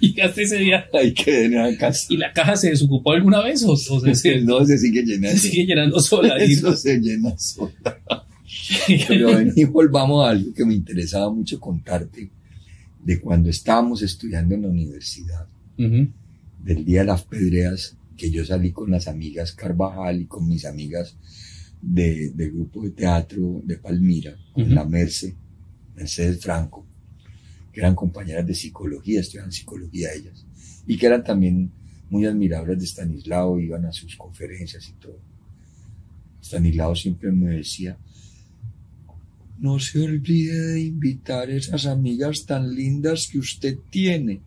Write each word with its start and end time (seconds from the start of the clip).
Llegaste 0.00 0.42
ese 0.42 0.58
día. 0.58 0.86
La 0.92 1.76
casa. 1.78 2.06
¿Y 2.10 2.16
la 2.16 2.32
caja 2.32 2.56
se 2.56 2.70
desocupó 2.70 3.12
alguna 3.12 3.42
vez 3.42 3.62
o, 3.64 3.72
o 3.72 3.76
se, 3.76 4.40
No, 4.42 4.64
se 4.64 4.78
sigue 4.78 5.02
llenando. 5.04 5.38
se 5.38 5.48
sigue 5.48 5.66
llenando 5.66 6.00
sola? 6.00 6.42
Y- 6.44 6.52
Eso 6.52 6.74
se 6.76 6.98
llena 6.98 7.36
sola. 7.38 7.72
Pero 9.08 9.28
ven 9.36 9.52
y 9.56 9.64
volvamos 9.64 10.26
a 10.26 10.30
algo 10.30 10.52
que 10.54 10.64
me 10.64 10.74
interesaba 10.74 11.30
mucho 11.32 11.58
contarte 11.58 12.30
de 13.04 13.20
cuando 13.20 13.50
estábamos 13.50 14.02
estudiando 14.02 14.54
en 14.54 14.62
la 14.62 14.68
universidad, 14.68 15.46
Ujú, 15.78 16.08
del 16.62 16.84
día 16.84 17.00
de 17.00 17.06
las 17.06 17.22
pedreas, 17.22 17.96
que 18.16 18.30
yo 18.30 18.44
salí 18.44 18.70
con 18.70 18.90
las 18.90 19.08
amigas 19.08 19.52
Carvajal 19.52 20.22
y 20.22 20.26
con 20.26 20.48
mis 20.48 20.64
amigas 20.64 21.16
de, 21.82 22.30
del 22.30 22.52
grupo 22.52 22.82
de 22.82 22.90
teatro 22.90 23.60
de 23.64 23.76
Palmira, 23.76 24.36
con 24.52 24.64
Ujú. 24.64 24.72
la 24.72 24.84
Merce, 24.84 25.34
Mercedes 25.96 26.40
Franco, 26.40 26.86
que 27.74 27.80
eran 27.80 27.96
compañeras 27.96 28.46
de 28.46 28.54
psicología, 28.54 29.20
estudiaban 29.20 29.50
psicología 29.50 30.12
ellas, 30.14 30.46
y 30.86 30.96
que 30.96 31.06
eran 31.06 31.24
también 31.24 31.72
muy 32.08 32.24
admiradoras 32.24 32.78
de 32.78 32.86
Stanislao, 32.86 33.58
iban 33.58 33.84
a 33.84 33.92
sus 33.92 34.14
conferencias 34.16 34.88
y 34.88 34.92
todo. 34.92 35.18
Stanislao 36.40 36.94
siempre 36.94 37.32
me 37.32 37.56
decía, 37.56 37.98
no 39.58 39.80
se 39.80 40.00
olvide 40.00 40.56
de 40.56 40.82
invitar 40.82 41.50
esas 41.50 41.86
amigas 41.86 42.46
tan 42.46 42.72
lindas 42.74 43.28
que 43.30 43.38
usted 43.38 43.78
tiene. 43.90 44.40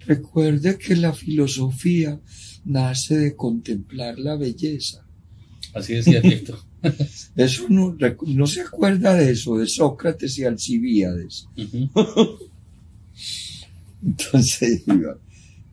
Recuerde 0.00 0.78
que 0.78 0.96
la 0.96 1.12
filosofía 1.12 2.20
nace 2.64 3.16
de 3.18 3.36
contemplar 3.36 4.18
la 4.18 4.36
belleza. 4.36 5.01
Así 5.74 5.94
decía 5.94 6.20
Víctor. 6.20 6.58
Eso 7.36 7.66
no, 7.68 7.96
se 8.46 8.60
acuerda 8.60 9.14
de 9.14 9.30
eso, 9.32 9.56
de 9.56 9.66
Sócrates 9.66 10.36
y 10.38 10.44
Alcibíades. 10.44 11.46
Entonces, 14.04 14.82
iba- 14.86 15.18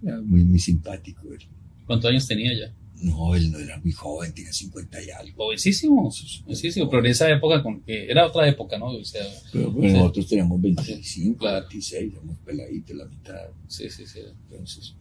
era 0.04 0.22
muy, 0.22 0.44
muy 0.44 0.60
simpático. 0.60 1.22
él. 1.34 1.40
¿Cuántos 1.86 2.10
años 2.12 2.28
tenía 2.28 2.52
ya? 2.58 2.74
No, 3.02 3.34
él 3.36 3.50
no 3.52 3.60
era 3.60 3.78
muy 3.80 3.92
joven, 3.94 4.34
tenía 4.34 4.52
50 4.52 5.02
y 5.04 5.10
algo. 5.10 5.46
Jovencísimo, 5.46 6.12
jovencísimo, 6.44 6.90
pero 6.90 7.00
en 7.06 7.12
esa 7.12 7.30
época, 7.30 7.64
con 7.64 7.82
que 7.82 8.06
era 8.12 8.28
otra 8.28 8.48
época, 8.48 8.78
¿no? 8.78 8.88
O 8.88 9.04
sea, 9.06 9.24
Pero 9.54 9.74
pues, 9.74 9.94
nosotros 9.94 10.28
teníamos 10.28 10.62
25, 10.62 11.38
Claro. 11.40 11.66
26, 11.70 12.12
éramos 12.14 12.38
peladitos, 12.46 12.96
la 12.98 13.06
mitad. 13.06 13.36
sí, 13.68 13.90
sí, 13.90 14.06
sí. 14.06 14.20
Entonces, 14.52 14.96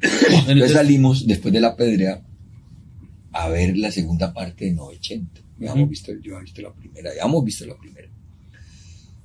entonces 0.00 0.48
entonces- 0.48 0.72
salimos 0.72 1.26
después 1.26 1.52
de 1.52 1.60
la 1.60 1.76
pedrea 1.76 2.22
a 3.44 3.48
ver 3.48 3.76
la 3.76 3.90
segunda 3.90 4.32
parte 4.32 4.66
de 4.66 4.72
980. 4.72 5.40
Ya 5.40 5.44
Ujú. 5.66 5.70
habíamos 5.72 5.90
visto, 5.90 6.12
yo 6.22 6.34
había 6.36 6.44
visto 6.44 6.62
la 6.62 6.72
primera, 6.72 7.10
ya 7.14 7.24
hemos 7.24 7.44
visto 7.44 7.66
la 7.66 7.76
primera. 7.76 8.08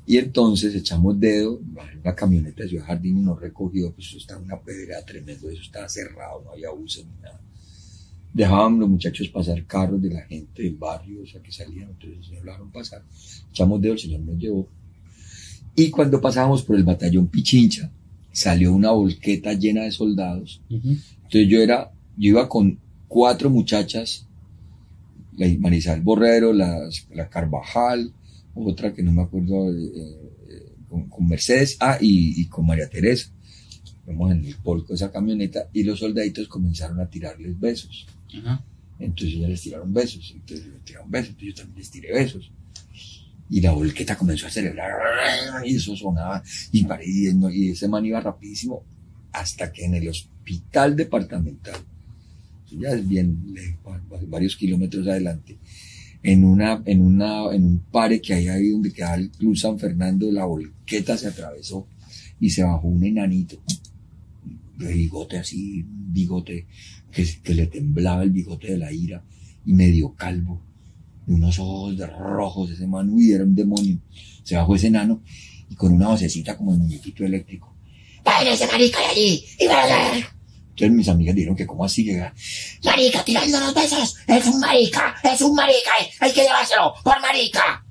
Y 0.08 0.18
entonces 0.18 0.76
echamos 0.76 1.20
dedo, 1.20 1.60
una 2.04 2.14
camioneta 2.14 2.64
de 2.64 2.70
Ciudad 2.70 2.86
Jardín 2.86 3.18
y 3.18 3.22
nos 3.22 3.40
recogió, 3.40 3.92
pues 3.94 4.08
eso 4.08 4.18
estaba 4.18 4.40
una 4.42 4.60
pedrea 4.60 5.04
tremendo, 5.04 5.50
eso 5.50 5.62
estaba 5.62 5.90
cerrado, 5.90 6.44
no 6.44 6.52
había 6.52 6.70
buses 6.70 7.06
ni 7.06 7.22
nada. 7.24 7.42
Dejaban 8.34 8.78
los 8.80 8.90
muchachos 8.90 9.30
pasar 9.30 9.66
carros 9.66 10.02
de 10.02 10.10
la 10.12 10.22
gente 10.24 10.62
del 10.62 10.76
barrio, 10.76 11.22
o 11.24 11.26
sea, 11.26 11.42
que 11.42 11.52
salían, 11.52 11.90
entonces 11.90 12.20
el 12.20 12.26
señor 12.26 12.44
lo 12.46 12.52
dejaron 12.52 12.72
pasar. 12.72 13.02
Echamos 13.50 13.82
dedo, 13.82 13.94
el 13.94 14.00
señor 14.00 14.20
nos 14.22 14.38
llevó. 14.38 14.68
Y 15.76 15.90
cuando 15.90 16.22
pasábamos 16.22 16.62
por 16.64 16.76
el 16.76 16.84
batallón 16.84 17.28
Pichincha, 17.28 17.90
salió 18.32 18.74
una 18.74 18.92
volqueta 18.92 19.54
llena 19.54 19.84
de 19.84 19.92
soldados 19.92 20.62
Ujú. 20.70 20.90
entonces 20.90 21.48
yo 21.48 21.62
era, 21.62 21.90
yo 22.18 22.30
iba 22.32 22.50
con 22.50 22.78
cuatro 23.08 23.50
muchachas, 23.50 24.28
la 25.38 25.48
Marisal 25.59 26.02
Borrero, 26.02 26.53
las- 26.53 27.08
la 27.14 27.30
Carvajal, 27.30 28.14
otra 28.53 28.94
que 28.94 29.03
no 29.03 29.12
me 29.12 29.22
acuerdo, 29.23 29.72
eh, 29.73 29.92
eh, 30.50 30.72
con, 30.88 31.09
con 31.09 31.28
Mercedes, 31.28 31.78
ah, 31.80 31.97
y, 32.00 32.39
y 32.42 32.45
con 32.47 32.66
María 32.66 32.89
Teresa. 32.89 33.31
Vamos 34.07 34.31
en 34.31 34.46
el 34.46 34.56
polco 34.57 34.94
esa 34.94 35.12
camioneta 35.12 35.68
y 35.74 35.84
los 35.84 36.00
soldaditos 36.00 36.47
comenzaron 36.47 37.00
a 37.00 37.09
tirarles 37.09 37.59
besos. 37.59 38.06
Ajá. 38.38 38.63
Entonces 39.00 39.35
ellas 39.38 39.50
les 39.50 39.62
tiraron 39.62 39.94
besos, 39.94 40.31
entonces 40.34 40.68
les 40.68 40.84
tiraron 40.85 41.12
besos, 41.12 41.30
entonces 41.31 41.50
yo 41.56 41.62
también 41.63 41.78
les 41.80 41.91
tiré 41.91 42.13
besos. 42.13 42.51
Y 43.50 43.62
la 43.62 43.72
volqueta 43.74 44.18
comenzó 44.18 44.47
a 44.47 44.50
celebrar, 44.50 44.96
y 45.66 45.75
eso 45.75 45.96
sonaba, 45.96 46.41
y, 46.72 46.85
y, 47.03 47.69
ese 47.69 47.88
man 47.88 48.06
iba 48.06 48.19
rapidísimo, 48.22 48.84
hasta 49.34 49.72
que 49.72 49.85
en 49.85 49.96
el 49.96 50.07
hospital 50.07 50.96
departamental, 50.96 51.75
ya 52.72 52.90
es 52.90 53.08
bien 53.08 53.56
varios 54.28 54.56
kilómetros 54.56 55.08
adelante, 55.08 55.58
en 56.24 56.44
una, 56.44 56.81
en 56.86 57.02
una, 57.02 57.53
en 57.53 57.66
un 57.66 57.80
pare 57.80 58.20
que 58.20 58.34
hay 58.34 58.48
ahí 58.48 58.70
donde 58.70 58.92
queda 58.92 59.16
el 59.16 59.30
Club 59.30 59.56
San 59.56 59.78
Fernando, 59.78 60.31
la 60.31 60.46
volqueta 60.46 61.18
se 61.18 61.28
atravesó 61.28 61.88
y 62.40 62.50
se 62.50 62.64
bajó 62.64 62.88
un 62.88 63.04
enanito, 63.04 63.62
de 64.78 64.94
bigote 64.94 65.38
así, 65.38 65.86
bigote 65.88 66.68
que, 67.12 67.25
que 67.44 67.54
le 67.54 67.68
temblaba 67.68 68.24
el 68.24 68.31
bigote 68.31 68.72
de 68.72 68.78
la 68.78 68.92
ira 68.92 69.24
y 69.66 69.74
medio 69.74 70.14
calvo, 70.16 70.62
y 71.28 71.34
unos 71.34 71.58
ojos 71.59 71.98
de 71.98 72.06
rojos, 72.08 72.72
ese 72.72 72.88
man, 72.88 73.09
uy, 73.09 73.31
era 73.31 73.44
un 73.44 73.56
demonio. 73.56 73.98
Se 74.44 74.56
bajó 74.56 74.75
ese 74.75 74.88
enano 74.88 75.22
y 75.70 75.75
con 75.75 75.94
una 75.94 76.09
vocecita 76.09 76.56
como 76.56 76.74
de 76.74 76.80
muñequito 76.80 77.25
eléctrico. 77.25 77.74
¡Vaya 78.24 78.54
ese 78.54 78.68
marica 78.68 79.00
de 79.00 79.06
allí! 79.06 79.46
¡Y 79.59 79.68
vaya! 79.68 80.34
Entonces 80.75 80.91
mis 80.91 81.08
amigas 81.08 81.36
dijeron 81.36 81.56
que 81.56 81.66
cómo 81.66 81.86
así 81.86 82.03
llega. 82.03 82.34
¡Marica, 82.84 83.24
tirándonos 83.24 83.74
besos! 83.74 84.18
¡Es 84.28 84.46
un 84.46 84.59
marica! 84.59 85.16
¡Es 85.24 85.41
un 85.41 85.56
marica! 85.56 85.91
eh, 86.02 86.09
¡Hay 86.19 86.34
que 86.34 86.41
llevárselo! 86.41 86.94
¡Por 87.02 87.22
marica! 87.22 87.86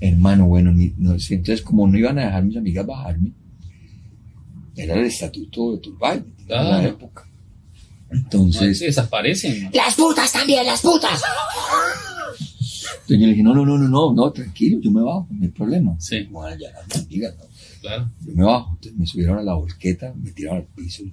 Hermano, 0.00 0.46
bueno, 0.46 0.72
ni- 0.72 0.94
no 0.96 1.18
sé, 1.18 1.34
entonces 1.34 1.62
como 1.62 1.86
no 1.86 1.98
iban 1.98 2.18
a 2.18 2.24
dejar 2.26 2.44
mis 2.44 2.56
amigas 2.56 2.86
bajarme, 2.86 3.32
era 4.74 4.94
el 4.94 5.04
estatuto 5.04 5.72
de 5.72 5.78
Turbay, 5.78 6.18
en 6.18 6.24
la 6.48 6.62
Claro. 6.62 6.88
época. 6.88 7.28
Entonces, 8.10 8.78
desaparecen. 8.80 9.64
¿no? 9.64 9.70
Las 9.74 9.94
putas 9.96 10.32
también, 10.32 10.64
las 10.64 10.80
putas. 10.80 11.20
Entonces 13.02 13.08
yo 13.08 13.26
le 13.26 13.28
dije, 13.28 13.42
no, 13.42 13.54
no, 13.54 13.64
no, 13.66 13.76
no, 13.78 13.88
no, 13.88 14.12
no, 14.14 14.32
tranquilo, 14.32 14.78
yo 14.80 14.90
me 14.90 15.02
bajo, 15.02 15.26
no 15.30 15.42
hay 15.44 15.48
problema. 15.50 15.96
Sí. 15.98 16.22
Bueno, 16.30 16.56
ya 16.58 16.70
las 16.72 17.02
amigas, 17.04 17.34
no. 17.38 17.44
Claro. 17.80 18.10
Yo 18.24 18.32
me 18.34 18.44
bajo, 18.44 18.70
entonces 18.74 18.98
me 18.98 19.06
subieron 19.06 19.38
a 19.38 19.42
la 19.42 19.54
volqueta, 19.54 20.12
me 20.14 20.30
tiraron 20.32 20.58
al 20.60 20.66
piso. 20.66 21.04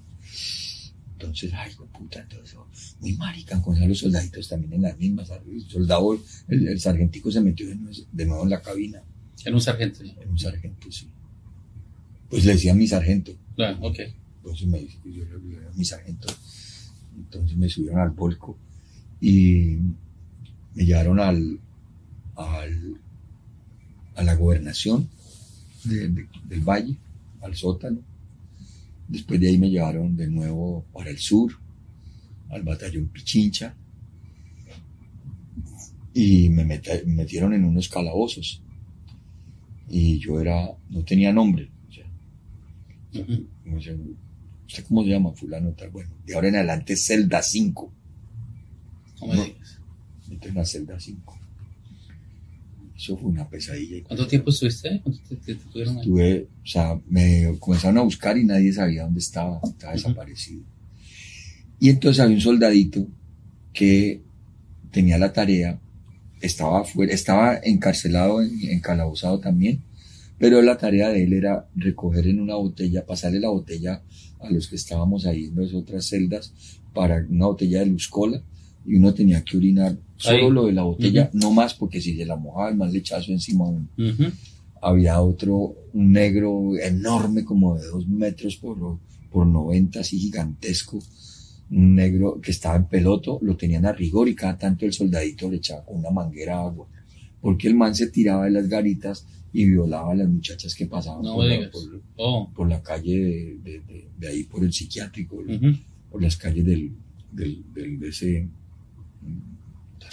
Entonces, 1.24 1.54
ay, 1.54 1.72
puta, 1.98 2.20
entonces, 2.22 2.58
muy 3.00 3.14
marica, 3.16 3.62
con 3.62 3.80
los 3.88 4.00
soldaditos 4.00 4.50
también 4.50 4.74
en 4.74 4.82
las 4.82 4.98
mismas. 4.98 5.30
El 5.48 5.62
soldado, 5.70 6.20
el, 6.50 6.68
el 6.68 6.80
sargentico 6.80 7.32
se 7.32 7.40
metió 7.42 7.66
de 7.68 8.26
nuevo, 8.26 8.44
en 8.44 8.50
la 8.50 8.62
cabina, 8.62 9.02
En 9.46 9.54
un 9.54 9.62
sargento. 9.62 10.04
era 10.04 10.30
un 10.30 10.38
sargento, 10.38 10.92
sí. 10.92 11.08
Pues 12.30 12.44
le 12.46 12.54
decía 12.54 12.74
a 12.74 12.76
mi 12.76 12.88
sargento, 12.88 13.32
Claro, 13.56 13.78
ok. 13.82 14.00
entonces 14.38 14.68
me 14.68 14.80
dice 14.80 14.98
que 15.04 15.14
yo 15.14 15.24
le 15.26 15.56
era 15.58 15.72
mi 15.76 15.86
sargento. 15.86 16.28
Entonces 17.16 17.56
me 17.58 17.70
subieron 17.70 18.00
al 18.00 18.10
volco 18.10 18.58
y 19.22 19.78
me 20.76 20.86
llevaron 20.86 21.20
al, 21.20 21.60
al 22.36 23.00
a 24.16 24.24
la 24.24 24.36
gobernación 24.36 25.08
de- 25.86 26.10
de- 26.10 26.28
del 26.48 26.62
valle, 26.62 26.98
al 27.42 27.56
sótano. 27.56 28.00
Después 29.08 29.40
de 29.40 29.50
ahí 29.50 29.58
me 29.58 29.70
llevaron 29.70 30.16
de 30.16 30.28
nuevo 30.30 30.86
para 30.94 31.10
el 31.10 31.18
sur, 31.18 31.54
al 32.50 32.64
batallón 32.64 33.08
Pichincha. 33.10 33.76
Y 36.14 36.50
me 36.50 36.64
metieron 36.66 37.54
en 37.54 37.64
unos 37.66 37.90
calabozos. 37.90 38.62
Y 39.90 40.20
yo 40.20 40.40
era, 40.40 40.70
no 40.90 41.04
tenía 41.04 41.34
nombre. 41.34 41.70
o 41.90 41.92
sea, 43.82 43.94
¿Usted 44.66 44.86
cómo 44.88 45.04
se 45.04 45.10
llama? 45.10 45.32
Fulano 45.34 45.72
tal. 45.74 45.90
Bueno, 45.92 46.12
de 46.26 46.34
ahora 46.36 46.48
en 46.50 46.56
adelante 46.56 46.96
celda 46.96 47.42
5. 47.42 47.94
No 49.22 49.28
me 49.28 49.36
No. 49.36 49.44
digas. 49.44 49.80
Entré 50.30 50.50
en 50.50 50.56
la 50.56 50.66
celda 50.66 51.00
5. 51.00 51.40
Eso 52.96 53.18
fue 53.18 53.30
una 53.32 53.50
pesadilla. 53.50 54.04
¿Cuánto 54.04 54.28
tiempo 54.28 54.50
estuviste? 54.52 55.02
¿Cuánto 55.04 55.20
te, 55.28 55.36
te- 55.36 55.56
te 55.56 55.66
tuvieron 55.72 55.96
ahí? 55.98 56.02
Estuve, 56.04 56.48
o 56.64 56.66
sea, 56.68 57.00
me 57.10 57.56
comenzaron 57.60 57.98
a 57.98 58.02
buscar 58.02 58.38
y 58.38 58.46
nadie 58.46 58.72
sabía 58.72 59.04
dónde 59.04 59.20
estaba. 59.20 59.60
Estaba 59.64 59.94
Ujú. 59.94 60.02
desaparecido. 60.04 60.64
Y 61.80 61.90
entonces 61.90 62.20
había 62.22 62.36
un 62.36 62.42
soldadito 62.42 63.08
que 63.74 64.22
tenía 64.92 65.18
la 65.18 65.34
tarea, 65.34 65.80
estaba 66.40 66.82
afuera, 66.82 67.14
estaba 67.14 67.58
encarcelado, 67.64 68.42
en- 68.42 68.70
encalabozado 68.70 69.40
también, 69.40 69.82
pero 70.38 70.62
la 70.62 70.78
tarea 70.78 71.10
de 71.10 71.24
él 71.24 71.34
era 71.34 71.68
recoger 71.76 72.28
en 72.28 72.40
una 72.40 72.56
botella, 72.56 73.06
pasarle 73.06 73.40
la 73.40 73.50
botella 73.50 74.02
a 74.40 74.50
los 74.52 74.68
que 74.68 74.76
estábamos 74.76 75.26
ahí 75.26 75.46
en 75.46 75.56
las 75.56 75.74
otras 75.74 76.06
celdas 76.06 76.54
para 76.94 77.26
una 77.28 77.48
botella 77.48 77.80
de 77.80 77.88
luz 77.88 78.08
cola 78.08 78.42
y 78.86 78.96
uno 78.96 79.14
tenía 79.14 79.44
que 79.44 79.58
orinar 79.58 79.98
solo 80.18 80.48
Ahí. 80.48 80.52
lo 80.52 80.66
de 80.66 80.74
la 80.74 80.84
botella, 80.84 81.30
no 81.34 81.52
más 81.52 81.74
porque 81.74 82.02
si 82.02 82.16
se 82.16 82.26
la 82.26 82.36
mojaba 82.36 82.70
el 82.70 82.76
mal 82.78 82.92
lechazo 82.92 83.32
encima 83.32 83.66
a 83.66 83.70
uno. 83.70 83.88
Había 84.82 85.22
otro, 85.22 85.76
un 85.94 86.12
negro 86.12 86.78
enorme 86.78 87.46
como 87.46 87.78
de 87.78 87.86
dos 87.88 88.06
metros 88.08 88.58
por, 88.58 89.00
por 89.32 89.48
90, 89.48 90.02
así 90.02 90.20
gigantesco, 90.20 91.00
un 91.72 91.96
negro 91.96 92.40
que 92.42 92.52
estaba 92.52 92.76
en 92.76 92.86
peloto, 92.88 93.40
lo 93.42 93.56
tenían 93.56 93.86
a 93.86 93.94
rigor 93.94 94.28
y 94.28 94.36
cada 94.36 94.58
tanto 94.58 94.86
el 94.86 94.92
soldadito 94.94 95.50
le 95.50 95.58
echaba 95.58 95.86
con 95.86 95.98
una 96.00 96.12
manguera 96.12 96.60
agua 96.62 96.88
porque 97.42 97.68
el 97.68 97.76
man 97.76 97.94
se 97.94 98.08
tiraba 98.08 98.46
de 98.46 98.52
las 98.52 98.70
garitas 98.70 99.26
y 99.52 99.66
violaba 99.66 100.14
a 100.14 100.16
las 100.16 100.30
muchachas 100.30 100.74
que 100.76 100.86
pasaban 100.86 101.24
No 101.24 101.36
por, 101.36 101.46
la, 101.46 101.54
digas. 101.56 101.70
por- 101.72 102.02
Oh. 102.16 102.50
por 102.56 102.70
la 102.70 102.82
calle 102.82 103.18
de, 103.18 103.58
de- 103.64 103.80
de- 103.82 104.08
de 104.18 104.28
ahí, 104.28 104.44
por 104.46 104.64
el 104.64 104.72
psiquiátrico, 104.72 105.42
por 106.10 106.22
las 106.22 106.38
calles 106.38 106.66
del, 106.66 106.92
del, 107.32 107.64
del- 107.74 108.00
de 108.00 108.08
ese, 108.10 108.48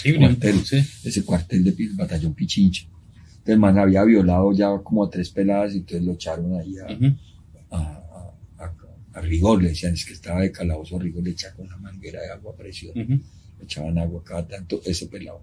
Terrible. 0.02 0.26
Cuartel. 0.28 0.64
Sí. 0.64 0.76
ese 1.04 1.24
cuartel 1.24 1.64
de 1.64 1.74
batallón 1.94 2.34
Pichincha. 2.34 2.86
Entonces, 3.38 3.58
man 3.58 3.78
había 3.78 4.04
violado 4.04 4.52
ya 4.52 4.68
como 4.82 5.04
a 5.04 5.10
tres 5.10 5.30
peladas 5.30 5.74
y 5.74 5.78
entonces 5.78 6.02
lo 6.06 6.12
echaron 6.12 6.58
ahí 6.58 6.74
a, 6.78 6.92
Ujú. 6.92 7.06
a, 7.70 7.76
a- 7.78 8.34
a- 8.64 8.74
a 9.14 9.20
rigor, 9.22 9.62
le 9.62 9.70
decían, 9.70 9.94
es 9.94 10.04
que 10.04 10.12
estaba 10.12 10.40
de 10.42 10.52
calabozo 10.52 10.98
rigor, 10.98 11.22
le 11.24 11.30
echaban 11.30 11.60
una 11.66 11.76
manguera 11.78 12.20
de 12.20 12.30
agua 12.30 12.52
a 12.52 12.56
presión, 12.56 12.92
Ujú. 12.98 13.12
le 13.12 13.64
echaban 13.64 13.98
agua 13.98 14.22
cada 14.24 14.46
tanto, 14.46 14.80
ese 14.84 15.06
pelado, 15.06 15.42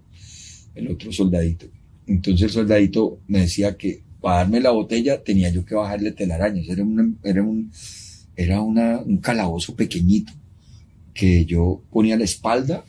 el 0.74 0.88
otro 0.90 1.12
soldadito. 1.12 1.66
Entonces 2.06 2.42
el 2.44 2.50
soldadito 2.50 3.20
me 3.28 3.40
decía 3.40 3.76
que 3.76 4.02
para 4.20 4.38
darme 4.38 4.60
la 4.60 4.70
botella 4.70 5.22
tenía 5.22 5.50
yo 5.50 5.64
que 5.64 5.74
bajarle 5.74 6.12
telarañas, 6.12 6.68
era, 6.68 6.82
una- 6.84 7.12
era, 7.24 7.42
un, 7.42 7.70
era 8.36 8.60
una, 8.62 8.98
un 9.00 9.18
calabozo 9.18 9.74
pequeñito 9.76 10.32
que 11.12 11.44
yo 11.44 11.82
ponía 11.90 12.16
la 12.16 12.24
espalda 12.24 12.84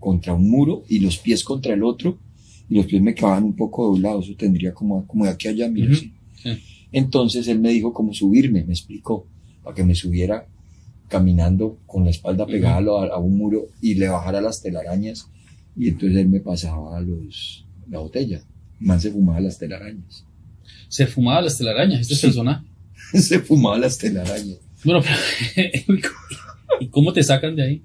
contra 0.00 0.34
un 0.34 0.50
muro 0.50 0.82
y 0.88 0.98
los 0.98 1.18
pies 1.18 1.44
contra 1.44 1.74
el 1.74 1.84
otro 1.84 2.18
y 2.68 2.74
los 2.74 2.86
pies 2.86 3.00
me 3.02 3.14
quedaban 3.14 3.44
un 3.44 3.54
poco 3.54 3.84
doblados, 3.86 4.24
eso 4.26 4.34
tendría 4.36 4.72
como, 4.74 5.06
como 5.06 5.24
de 5.26 5.30
aquí 5.30 5.46
a 5.46 5.50
allá, 5.52 5.68
mira, 5.68 5.86
Ujú. 5.92 5.94
así. 5.96 6.12
Sí. 6.42 6.50
Entonces 6.90 7.46
él 7.46 7.60
me 7.60 7.70
dijo 7.70 7.92
cómo 7.92 8.12
subirme, 8.12 8.64
me 8.64 8.72
explicó, 8.72 9.26
para 9.62 9.76
que 9.76 9.84
me 9.84 9.94
subiera 9.94 10.46
caminando 11.08 11.78
con 11.86 12.04
la 12.04 12.10
espalda 12.10 12.46
pegada 12.46 12.76
a 12.78 12.80
lo- 12.80 12.98
a, 12.98 13.18
un 13.18 13.36
muro 13.36 13.66
y 13.82 13.94
le 13.94 14.08
bajara 14.08 14.40
las 14.40 14.62
telarañas. 14.62 15.28
Y 15.76 15.88
entonces 15.88 16.18
él 16.18 16.28
me 16.28 16.40
pasaba 16.40 17.00
los, 17.00 17.64
la 17.88 17.98
botella. 17.98 18.42
El 18.80 18.86
Man 18.86 19.00
se 19.00 19.10
fumaba 19.10 19.40
las 19.40 19.58
telarañas. 19.58 20.24
Se 20.88 21.06
fumaba 21.06 21.42
las 21.42 21.58
telarañas, 21.58 22.00
este 22.02 22.14
Sí. 22.14 22.22
personaje. 22.28 22.66
se 23.14 23.40
fumaba 23.40 23.78
las 23.78 23.98
telarañas. 23.98 24.58
Bueno, 24.84 25.00
pero, 25.54 25.68
¿y 26.80 26.86
cómo 26.88 27.12
te 27.12 27.22
sacan 27.22 27.54
de 27.56 27.62
ahí? 27.64 27.82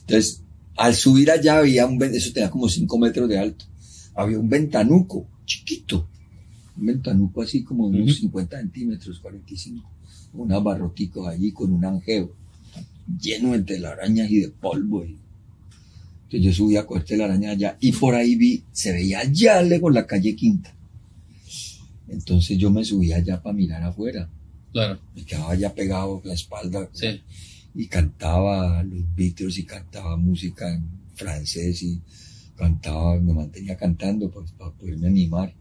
Entonces, 0.00 0.43
al 0.76 0.94
subir 0.94 1.30
allá 1.30 1.58
había 1.58 1.86
un, 1.86 2.02
eso 2.02 2.32
tenía 2.32 2.50
como 2.50 2.68
5 2.68 2.98
metros 2.98 3.28
de 3.28 3.38
alto. 3.38 3.64
Había 4.14 4.38
un 4.38 4.48
ventanuco 4.48 5.26
chiquito. 5.44 6.08
Un 6.76 6.86
ventanuco 6.86 7.42
así 7.42 7.62
como 7.62 7.90
de 7.90 7.98
unos 8.02 8.12
Ujú. 8.14 8.20
50 8.22 8.58
centímetros, 8.58 9.18
45. 9.20 9.88
Unos 10.34 10.64
barroticos 10.64 11.28
allí 11.28 11.52
con 11.52 11.70
un 11.72 11.84
angeo 11.84 12.34
lleno 13.20 13.52
de 13.52 13.62
telarañas 13.62 14.30
y 14.30 14.40
de 14.40 14.48
polvo. 14.48 15.04
y- 15.04 15.16
Entonces 16.24 16.40
yo 16.42 16.52
subí 16.52 16.76
a 16.76 16.84
coger 16.86 17.04
telarañas 17.04 17.52
allá 17.52 17.76
y 17.80 17.92
por 17.92 18.14
ahí 18.14 18.34
vi, 18.34 18.64
se 18.72 18.92
veía 18.92 19.20
allá 19.20 19.62
lejos 19.62 19.92
la 19.94 20.06
calle 20.06 20.34
Quinta. 20.34 20.74
Entonces 22.08 22.58
yo 22.58 22.70
me 22.70 22.84
subí 22.84 23.12
allá 23.12 23.42
para 23.42 23.54
mirar 23.54 23.82
afuera. 23.82 24.28
Claro, 24.72 24.98
Me 25.14 25.24
quedaba 25.24 25.52
allá 25.52 25.72
pegado 25.74 26.20
la 26.24 26.34
espalda 26.34 26.88
sí. 26.92 27.20
Y 27.74 27.86
cantaba 27.88 28.82
los 28.82 29.02
Beatles 29.16 29.58
y 29.58 29.64
cantaba 29.64 30.16
música 30.16 30.72
en 30.72 30.84
francés 31.14 31.82
y 31.82 32.00
cantaba, 32.56 33.18
me 33.20 33.32
mantenía 33.32 33.76
cantando 33.76 34.30
pues, 34.30 34.52
para 34.52 34.70
poderme 34.70 35.08
animar. 35.08 35.52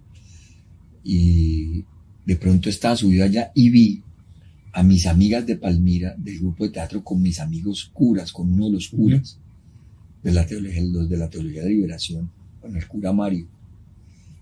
Y 1.04 1.84
de 2.26 2.36
pronto 2.36 2.70
estaba 2.70 2.96
subido 2.96 3.26
allá 3.26 3.52
y 3.56 3.70
vi 3.70 4.04
a 4.74 4.84
mis 4.84 5.06
amigas 5.08 5.46
de 5.46 5.58
Palmira, 5.58 6.16
del 6.18 6.40
grupo 6.40 6.64
de 6.64 6.72
teatro, 6.72 7.04
con 7.04 7.22
mis 7.22 7.40
amigos 7.40 7.90
curas, 7.94 8.32
con 8.32 8.52
uno 8.52 8.66
de 8.66 8.72
los 8.72 8.90
curas 8.90 9.38
de 10.22 10.32
la 10.32 10.46
teología, 10.46 10.82
los 10.82 11.10
de 11.10 11.18
la 11.18 11.30
teología 11.30 11.64
de 11.64 11.70
liberación, 11.70 12.30
con 12.62 12.76
el 12.76 12.88
cura 12.88 13.12
Mario. 13.12 13.48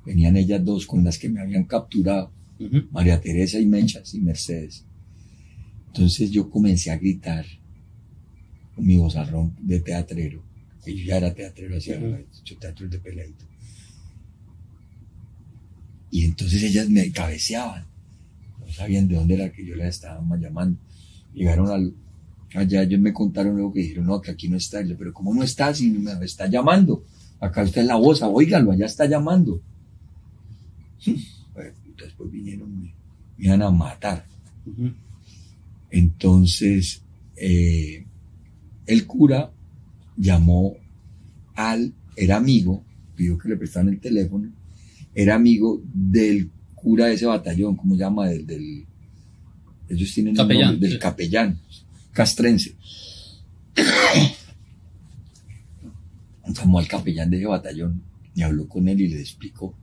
Venían 0.05 0.37
ellas 0.37 0.63
dos 0.63 0.85
con 0.85 1.03
las 1.03 1.17
que 1.17 1.29
me 1.29 1.41
habían 1.41 1.63
capturado. 1.63 2.31
María 2.91 3.19
Teresa 3.19 3.59
y 3.59 3.65
Mechas 3.65 4.13
y 4.13 4.19
Mercedes. 4.19 4.85
Entonces 5.87 6.29
yo 6.29 6.47
comencé 6.47 6.91
a 6.91 6.97
gritar 6.97 7.43
mi 8.81 8.97
vozarrón 8.97 9.55
de 9.61 9.79
teatrero, 9.79 10.43
que 10.83 10.95
yo 10.95 11.05
ya 11.05 11.17
era 11.17 11.33
teatrero, 11.33 11.77
hacía 11.77 11.95
hecho 11.95 12.57
teatro 12.57 12.87
de 12.87 12.99
peladito. 12.99 13.45
Y 16.09 16.25
entonces 16.25 16.61
ellas 16.63 16.89
me 16.89 17.11
cabeceaban, 17.11 17.85
no 18.59 18.71
sabían 18.71 19.07
de 19.07 19.15
dónde 19.15 19.35
era 19.35 19.51
que 19.51 19.65
yo 19.65 19.75
las 19.75 19.95
estaba 19.95 20.21
llamando. 20.37 20.79
Llegaron 21.33 21.69
al, 21.69 21.93
allá, 22.53 22.83
ellos 22.83 22.99
me 22.99 23.13
contaron 23.13 23.53
luego 23.55 23.73
que 23.73 23.81
dijeron, 23.81 24.07
no, 24.07 24.21
que 24.21 24.31
aquí 24.31 24.49
no 24.49 24.57
está. 24.57 24.81
Y 24.81 24.89
yo, 24.89 24.97
pero 24.97 25.13
¿cómo 25.13 25.33
no 25.33 25.43
está 25.43 25.73
si 25.73 25.89
me 25.89 26.11
está 26.25 26.47
llamando? 26.47 27.05
Acá 27.39 27.63
está 27.63 27.81
en 27.81 27.87
la 27.87 27.95
voz, 27.95 28.21
óigalo, 28.21 28.71
allá 28.71 28.85
está 28.85 29.05
llamando. 29.05 29.61
Bueno, 31.53 31.71
después 31.97 32.31
vinieron, 32.31 32.75
me, 32.75 32.93
me 33.37 33.45
iban 33.45 33.61
a 33.61 33.71
matar. 33.71 34.25
Entonces, 35.89 37.01
eh, 37.35 38.05
el 38.91 39.05
cura 39.07 39.51
llamó 40.17 40.75
al, 41.55 41.93
era 42.15 42.37
amigo, 42.37 42.83
pidió 43.15 43.37
que 43.37 43.49
le 43.49 43.57
prestaran 43.57 43.89
el 43.89 43.99
teléfono, 43.99 44.51
era 45.15 45.35
amigo 45.35 45.81
del 45.93 46.49
cura 46.75 47.05
de 47.07 47.13
ese 47.13 47.25
batallón, 47.25 47.75
¿cómo 47.75 47.93
se 47.95 47.99
llama? 48.01 48.27
Del, 48.27 48.45
del- 48.45 48.85
ellos 49.89 50.13
tienen 50.13 50.31
el 50.31 50.37
Capellán, 50.37 50.71
nombre, 50.71 50.87
del 50.87 50.97
sí. 50.97 51.01
capellán 51.01 51.59
castrense. 52.13 52.75
Llamó 56.47 56.79
al 56.79 56.87
capellán 56.87 57.29
de 57.29 57.37
ese 57.37 57.45
batallón 57.45 58.01
y 58.35 58.41
habló 58.41 58.67
con 58.67 58.87
él 58.87 58.99
y 59.01 59.07
le 59.07 59.19
explicó 59.21 59.73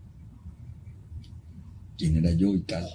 quién 1.96 2.16
era 2.16 2.32
yo 2.32 2.54
y 2.54 2.60
tal. 2.60 2.86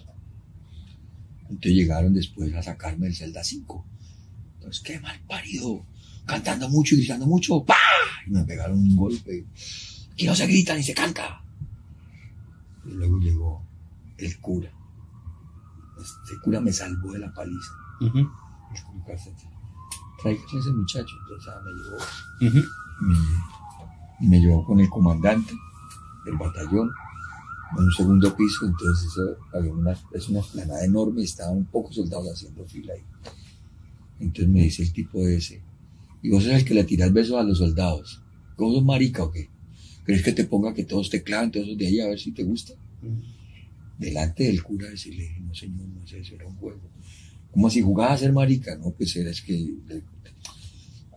Entonces 1.43 1.73
llegaron 1.73 2.13
después 2.13 2.53
a 2.53 2.61
sacarme 2.63 3.05
del 3.07 3.15
celda 3.15 3.43
5. 3.43 3.85
Entonces, 4.55 4.81
qué 4.83 4.99
mal 4.99 5.19
parido, 5.27 5.85
cantando 6.25 6.69
mucho 6.69 6.95
y 6.95 6.99
gritando 6.99 7.25
mucho, 7.25 7.63
¡pah! 7.63 7.75
Y 8.27 8.31
me 8.31 8.43
pegaron 8.43 8.77
un 8.77 8.95
golpe. 8.95 9.45
Aquí 10.13 10.25
no 10.25 10.35
se 10.35 10.47
grita 10.47 10.75
ni 10.75 10.83
se 10.83 10.93
canta. 10.93 11.43
Y 12.85 12.91
luego 12.91 13.19
llegó 13.19 13.65
el 14.17 14.39
cura. 14.39 14.71
Este 16.01 16.39
cura 16.43 16.59
me 16.59 16.71
salvó 16.71 17.11
de 17.11 17.19
la 17.19 17.33
paliza. 17.33 17.71
El. 18.01 18.27
Tráigame 20.21 20.47
a 20.53 20.59
ese 20.59 20.71
muchacho. 20.71 21.15
Entonces 21.21 21.53
ah, 21.53 21.61
me 21.63 22.47
llevó 22.47 22.59
Ujú. 22.59 22.69
me, 24.21 24.39
llevó 24.39 24.65
con 24.65 24.79
el 24.79 24.89
comandante 24.89 25.53
del 26.25 26.37
batallón 26.37 26.89
en 27.77 27.83
un 27.83 27.91
segundo 27.91 28.35
piso, 28.35 28.65
entonces 28.65 29.07
eso, 29.07 29.37
había 29.51 29.73
una, 29.73 29.97
es 30.11 30.29
una 30.29 30.39
explanada 30.39 30.85
enorme 30.85 31.21
y 31.21 31.25
estaban 31.25 31.65
pocos 31.65 31.95
soldados 31.95 32.29
haciendo 32.31 32.65
fila 32.65 32.93
ahí. 32.93 33.03
Entonces 34.19 34.47
me 34.47 34.61
dice 34.61 34.83
el 34.83 34.93
tipo 34.93 35.19
ese, 35.19 35.61
y 36.23 36.29
vos 36.29 36.45
eres 36.45 36.59
el 36.59 36.65
que 36.65 36.73
le 36.73 36.85
tiras 36.85 37.13
besos 37.13 37.39
a 37.39 37.43
los 37.43 37.59
soldados, 37.59 38.21
¿cómo 38.55 38.73
sos 38.73 38.83
marica 38.83 39.23
o 39.23 39.31
qué? 39.31 39.49
¿Crees 40.05 40.23
que 40.23 40.31
te 40.31 40.45
ponga 40.45 40.73
que 40.73 40.85
todos 40.85 41.09
te 41.09 41.21
claven, 41.21 41.51
todos 41.51 41.77
de 41.77 41.85
ahí 41.85 41.99
a 41.99 42.07
ver 42.07 42.19
si 42.19 42.31
te 42.31 42.43
gusta? 42.43 42.73
Delante 43.99 44.45
del 44.45 44.63
cura 44.63 44.91
ese 44.91 45.09
le 45.09 45.23
dije, 45.23 45.39
no 45.41 45.53
señor, 45.53 45.87
no 45.87 46.07
sé, 46.07 46.19
eso 46.19 46.35
era 46.35 46.47
un 46.47 46.55
juego. 46.55 46.81
Como 47.51 47.69
si 47.69 47.81
jugaba 47.81 48.13
a 48.13 48.17
ser 48.17 48.33
marica, 48.33 48.75
no, 48.77 48.91
pues 48.91 49.15
era 49.15 49.29
es 49.29 49.41
que... 49.41 49.73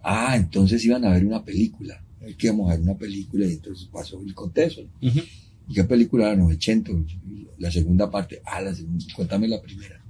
Ah, 0.02 0.36
entonces 0.36 0.84
iban 0.84 1.04
a 1.04 1.10
ver 1.10 1.25
una 1.25 1.44
película. 1.44 2.00
Es 2.20 2.36
que 2.36 2.48
íbamos 2.48 2.70
a 2.70 2.75
ver 2.75 2.82
una 2.82 2.96
película 2.96 3.46
y 3.46 3.52
entonces 3.54 3.88
pasó 3.90 4.20
el 4.20 4.34
contexto. 4.34 4.82
¿Y 5.00 5.75
qué 5.75 5.84
película 5.84 6.26
era? 6.26 6.36
900. 6.36 7.16
La 7.58 7.70
segunda 7.70 8.10
parte. 8.10 8.40
Ah, 8.44 8.60
la 8.60 8.75
segunda. 8.75 9.04
Cuéntame 9.14 9.48
la 9.48 9.60
primera. 9.60 10.00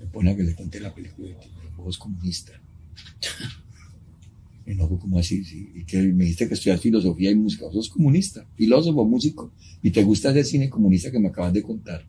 Me 0.00 0.06
pone 0.06 0.32
a 0.32 0.36
que 0.36 0.42
le 0.42 0.54
conté 0.54 0.80
la 0.80 0.94
película. 0.94 1.28
y 1.28 1.80
Vos 1.80 1.96
comunista. 1.96 2.60
Y 4.68 4.74
fue 4.74 4.98
como 4.98 5.18
así, 5.18 5.44
sí. 5.44 5.72
Y 5.74 5.84
que 5.84 6.02
me 6.02 6.24
dijiste 6.24 6.46
que 6.46 6.52
estudias 6.52 6.80
filosofía 6.80 7.30
y 7.30 7.34
música. 7.34 7.64
Sos 7.72 7.88
comunista, 7.88 8.46
filósofo, 8.54 9.02
músico. 9.06 9.50
Y 9.82 9.90
te 9.90 10.04
gusta 10.04 10.30
ese 10.30 10.44
cine 10.44 10.68
comunista 10.68 11.10
que 11.10 11.18
me 11.18 11.28
acabas 11.28 11.54
de 11.54 11.62
contar. 11.62 12.04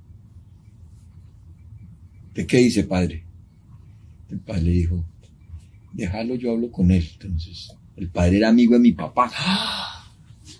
¿De 2.33 2.45
qué 2.45 2.57
dice, 2.57 2.83
padre? 2.83 3.23
El 4.29 4.39
padre 4.39 4.63
le 4.63 4.71
dijo, 4.71 5.05
déjalo, 5.93 6.35
yo 6.35 6.51
hablo 6.51 6.69
con 6.69 6.91
él. 6.91 7.07
Entonces, 7.13 7.71
el 7.95 8.09
padre 8.09 8.37
era 8.37 8.49
amigo 8.49 8.73
de 8.73 8.79
mi 8.79 8.91
papá. 8.91 9.31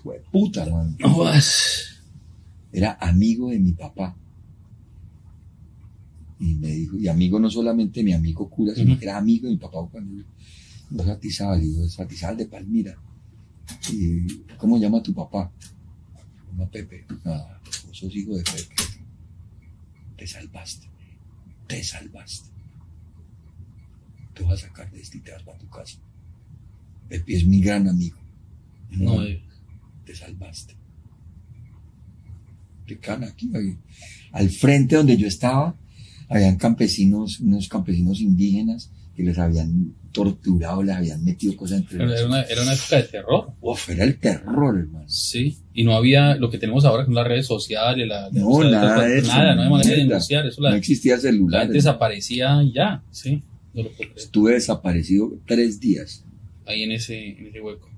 Fue 0.02 0.22
puta, 0.32 0.64
man. 0.70 0.96
No 0.98 1.10
jodas. 1.10 2.02
Era 2.72 2.96
amigo 3.00 3.50
de 3.50 3.58
mi 3.58 3.72
papá. 3.72 4.16
Y 6.40 6.54
me 6.54 6.68
dijo, 6.68 6.96
y 6.96 7.06
amigo 7.06 7.38
no 7.38 7.50
solamente 7.50 8.02
mi 8.02 8.12
amigo 8.14 8.48
cura, 8.48 8.74
sino 8.74 8.92
Ujú. 8.92 8.98
que 8.98 9.04
era 9.04 9.18
amigo 9.18 9.46
de 9.46 9.52
mi 9.52 9.58
papá 9.58 9.86
cuando 9.90 10.22
yo 10.90 11.04
satizaba, 11.04 11.56
le 11.56 11.64
digo, 11.64 11.88
satizaba 11.88 12.34
de 12.34 12.46
Palmira. 12.46 12.96
Y, 13.92 14.26
¿Cómo 14.56 14.78
llama 14.78 15.02
tu 15.02 15.14
papá? 15.14 15.52
Llama 16.50 16.68
Pepe. 16.70 17.06
Ah, 17.24 17.60
vos 17.86 17.96
sos 17.96 18.14
hijo 18.16 18.34
de 18.36 18.42
Pepe. 18.42 18.74
Te 20.16 20.26
salvaste. 20.26 20.88
Te 21.68 21.84
salvaste. 21.84 22.48
Te 24.34 24.42
vas 24.42 24.64
a 24.64 24.68
sacar 24.68 24.90
de 24.90 25.00
este 25.00 25.18
y 25.18 25.20
te 25.20 25.32
vas 25.32 25.42
para 25.42 25.58
tu 25.58 25.68
casa. 25.68 25.98
Pepe 27.08 27.36
es 27.36 27.46
mi 27.46 27.60
gran 27.60 27.86
amigo. 27.86 28.16
No, 28.90 29.22
eh, 29.22 29.42
te 30.04 30.14
salvaste. 30.16 30.74
de 32.86 32.98
cana 32.98 33.28
aquí. 33.28 33.50
ahí. 33.54 33.78
Al 34.32 34.50
frente 34.50 34.96
donde 34.96 35.16
yo 35.16 35.28
estaba, 35.28 35.76
habían 36.30 36.56
campesinos, 36.56 37.40
unos 37.40 37.68
campesinos 37.68 38.20
indígenas 38.20 38.90
que 39.14 39.22
les 39.22 39.38
habían 39.38 39.92
torturado, 40.12 40.82
les 40.82 40.96
habían 40.96 41.22
metido 41.24 41.54
cosas 41.56 41.80
entre 41.80 41.98
Pero 41.98 42.08
los 42.10 42.18
era 42.18 42.28
una, 42.28 42.42
era 42.42 42.62
una 42.62 42.72
época 42.72 42.96
de 42.96 43.02
terror. 43.02 43.52
Uf, 43.60 43.90
era 43.90 44.04
el 44.04 44.18
terror, 44.18 44.78
hermano. 44.78 45.04
Sí. 45.08 45.58
Y 45.74 45.84
no 45.84 45.94
había 45.94 46.36
lo 46.36 46.48
que 46.50 46.58
tenemos 46.58 46.84
ahora 46.84 47.04
con 47.04 47.14
las 47.14 47.26
redes 47.26 47.46
sociales, 47.46 48.08
la 48.08 48.30
No, 48.32 48.48
o 48.48 48.62
sea, 48.62 48.70
nada 48.70 49.04
de 49.06 49.18
eso, 49.18 49.28
Nada, 49.28 49.54
no 49.56 49.62
hay 49.62 49.70
manera 49.70 49.90
de 49.90 49.96
denunciar. 50.04 50.46
Eso 50.46 50.62
No 50.62 50.70
la, 50.70 50.76
existía 50.76 51.16
la 51.16 51.20
celular. 51.20 51.60
hermano. 51.62 51.74
desaparecía 51.74 52.62
ya. 52.74 53.02
Sí. 53.10 53.42
No 53.74 53.82
lo 53.82 53.88
puedo 53.90 54.10
creer. 54.10 54.12
Estuve 54.16 54.52
desaparecido 54.54 55.32
tres 55.46 55.78
días. 55.80 56.24
Ahí 56.66 56.84
en 56.84 56.92
ese, 56.92 57.28
en 57.38 57.48
ese 57.48 57.60
hueco. 57.60 57.89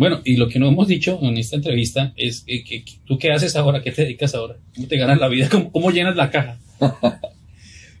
Bueno, 0.00 0.20
y 0.24 0.36
lo 0.36 0.48
que 0.48 0.58
no 0.58 0.66
hemos 0.68 0.88
dicho 0.88 1.18
en 1.20 1.36
esta 1.36 1.56
entrevista 1.56 2.14
es 2.16 2.40
que, 2.40 2.64
que- 2.64 2.82
que- 2.84 2.92
tú 3.04 3.18
qué 3.18 3.32
haces 3.32 3.54
ahora, 3.54 3.82
qué 3.82 3.92
te 3.92 4.00
dedicas 4.02 4.34
ahora, 4.34 4.56
cómo 4.74 4.88
te 4.88 4.96
ganas 4.96 5.18
la 5.20 5.28
vida, 5.28 5.48
cómo, 5.50 5.70
cómo 5.70 5.90
llenas 5.90 6.16
la 6.16 6.30
caja. 6.30 6.58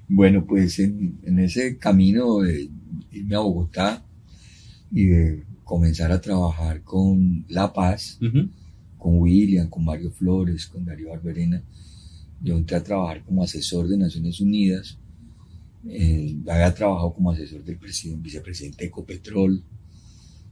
Bueno, 0.08 0.44
pues 0.44 0.78
en, 0.80 1.20
en 1.24 1.38
ese 1.38 1.76
camino 1.78 2.38
de 2.40 2.68
irme 3.12 3.36
a 3.36 3.40
Bogotá 3.40 4.02
y 4.90 5.04
de 5.06 5.44
comenzar 5.62 6.10
a 6.10 6.20
trabajar 6.20 6.82
con 6.82 7.44
La 7.48 7.72
Paz, 7.72 8.18
con 8.98 9.18
William, 9.20 9.68
con 9.68 9.84
Mario 9.84 10.10
Flores, 10.10 10.66
con 10.66 10.84
Darío 10.84 11.10
Barberena, 11.10 11.62
yo 12.42 12.56
entré 12.56 12.76
a 12.78 12.82
trabajar 12.82 13.22
como 13.22 13.44
asesor 13.44 13.86
de 13.86 13.98
Naciones 13.98 14.40
Unidas. 14.40 14.98
Eh, 15.88 16.36
había 16.48 16.74
trabajado 16.74 17.12
como 17.14 17.30
asesor 17.30 17.62
del 17.64 17.76
presidente, 17.76 18.22
vicepresidente 18.24 18.78
de 18.78 18.86
Ecopetrol. 18.88 19.62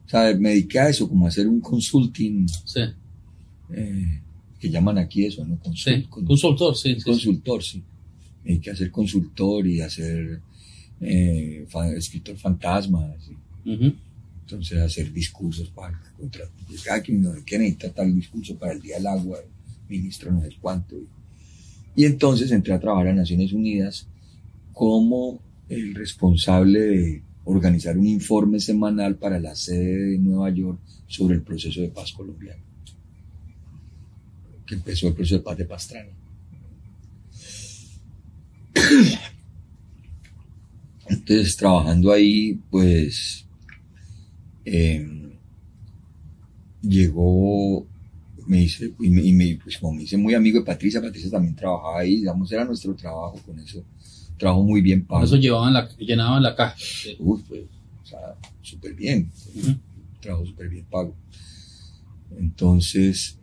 O 0.09 0.11
sea, 0.11 0.35
me 0.37 0.49
dediqué 0.51 0.81
a 0.81 0.89
eso, 0.89 1.09
como 1.09 1.27
a 1.27 1.29
hacer 1.29 1.47
un 1.47 1.61
consulting, 1.61 2.49
Sí, 2.65 2.81
eh, 3.75 4.21
que 4.59 4.71
llaman 4.71 4.97
aquí 4.99 5.27
eso, 5.27 5.45
¿no? 5.45 5.59
Sí. 5.77 6.05
con- 6.09 6.25
Consultor, 6.25 6.75
sí. 6.77 6.95
sí, 6.95 7.01
sí. 7.01 7.05
consultor, 7.05 7.63
sí. 7.63 7.83
Hay 8.47 8.59
que 8.59 8.71
hacer 8.71 8.91
consultor 8.91 9.67
y 9.67 9.81
hacer 9.83 10.41
eh, 11.01 11.65
fa- 11.69 11.91
escritor 11.93 12.37
fantasma. 12.39 13.15
Entonces, 13.65 14.79
hacer 14.79 15.13
discursos 15.13 15.69
para 15.69 16.01
contra. 16.19 16.45
Ah, 16.91 17.03
que 17.03 17.13
no, 17.13 17.33
que 17.45 17.59
necesita 17.59 17.93
tal 17.93 18.15
discurso 18.15 18.57
para 18.57 18.73
el 18.73 18.81
Día 18.81 18.97
del 18.97 19.07
Agua, 19.07 19.39
el 19.41 19.89
ministro 19.97 20.33
no 20.33 20.41
sé 20.43 20.57
cuánto. 20.61 20.97
Y, 20.97 22.03
y 22.03 22.05
entonces 22.07 22.51
entré 22.51 22.73
a 22.73 22.81
trabajar 22.81 23.09
a 23.09 23.15
Naciones 23.15 23.53
Unidas 23.53 24.07
como 24.73 25.39
el 25.69 25.95
responsable 25.95 26.81
de 26.81 27.23
organizar 27.49 27.97
un 27.97 28.07
informe 28.07 28.61
semanal 28.61 29.17
para 29.17 29.41
la 29.41 29.55
sede 29.55 30.11
de 30.11 30.19
Nueva 30.19 30.51
York 30.51 30.81
sobre 31.07 31.37
el 31.37 31.43
proceso 31.43 31.81
de 31.81 31.89
paz 31.89 32.13
colombiano. 32.13 32.63
Que 34.67 34.75
empezó 34.75 35.09
el 35.09 35.15
proceso 35.15 35.39
de 35.39 35.43
paz 35.43 35.57
de 35.57 35.65
Pastrana. 35.65 36.11
Entonces, 41.09 41.57
trabajando 41.57 42.13
ahí, 42.13 42.61
pues, 42.71 43.47
eh, 44.67 45.07
llegó, 46.83 47.87
me 48.47 48.65
hice, 48.65 48.93
y, 49.01 49.09
me, 49.09 49.45
y 49.45 49.55
pues 49.55 49.79
como 49.79 49.95
me 49.95 50.03
hice 50.03 50.19
muy 50.19 50.35
amigo 50.35 50.59
de 50.59 50.67
Patricia, 50.67 51.01
Patricia 51.01 51.31
también 51.31 51.57
trabajaba 51.57 52.01
ahí, 52.01 52.17
digamos, 52.17 52.53
era 52.53 52.67
nuestro 52.67 52.95
trabajo 52.95 53.41
con 53.47 53.59
eso, 53.59 53.83
trabajo 54.39 54.63
muy 54.63 54.81
bien 54.81 55.05
pago. 55.05 55.25
eso 55.25 55.37
llevaban 55.37 55.75
la, 55.75 55.89
llenaban 55.99 56.43
la 56.43 56.55
caja. 56.55 56.75
Sí. 56.79 57.17
Uy, 57.19 57.43
pues, 57.49 57.63
o 58.03 58.07
sea, 58.07 58.35
súper 58.63 58.95
bien, 58.95 59.31
Ujú. 59.55 59.77
trabajo 60.21 60.47
súper 60.47 60.69
bien 60.69 60.85
pago. 60.91 61.15
Entonces, 62.39 63.39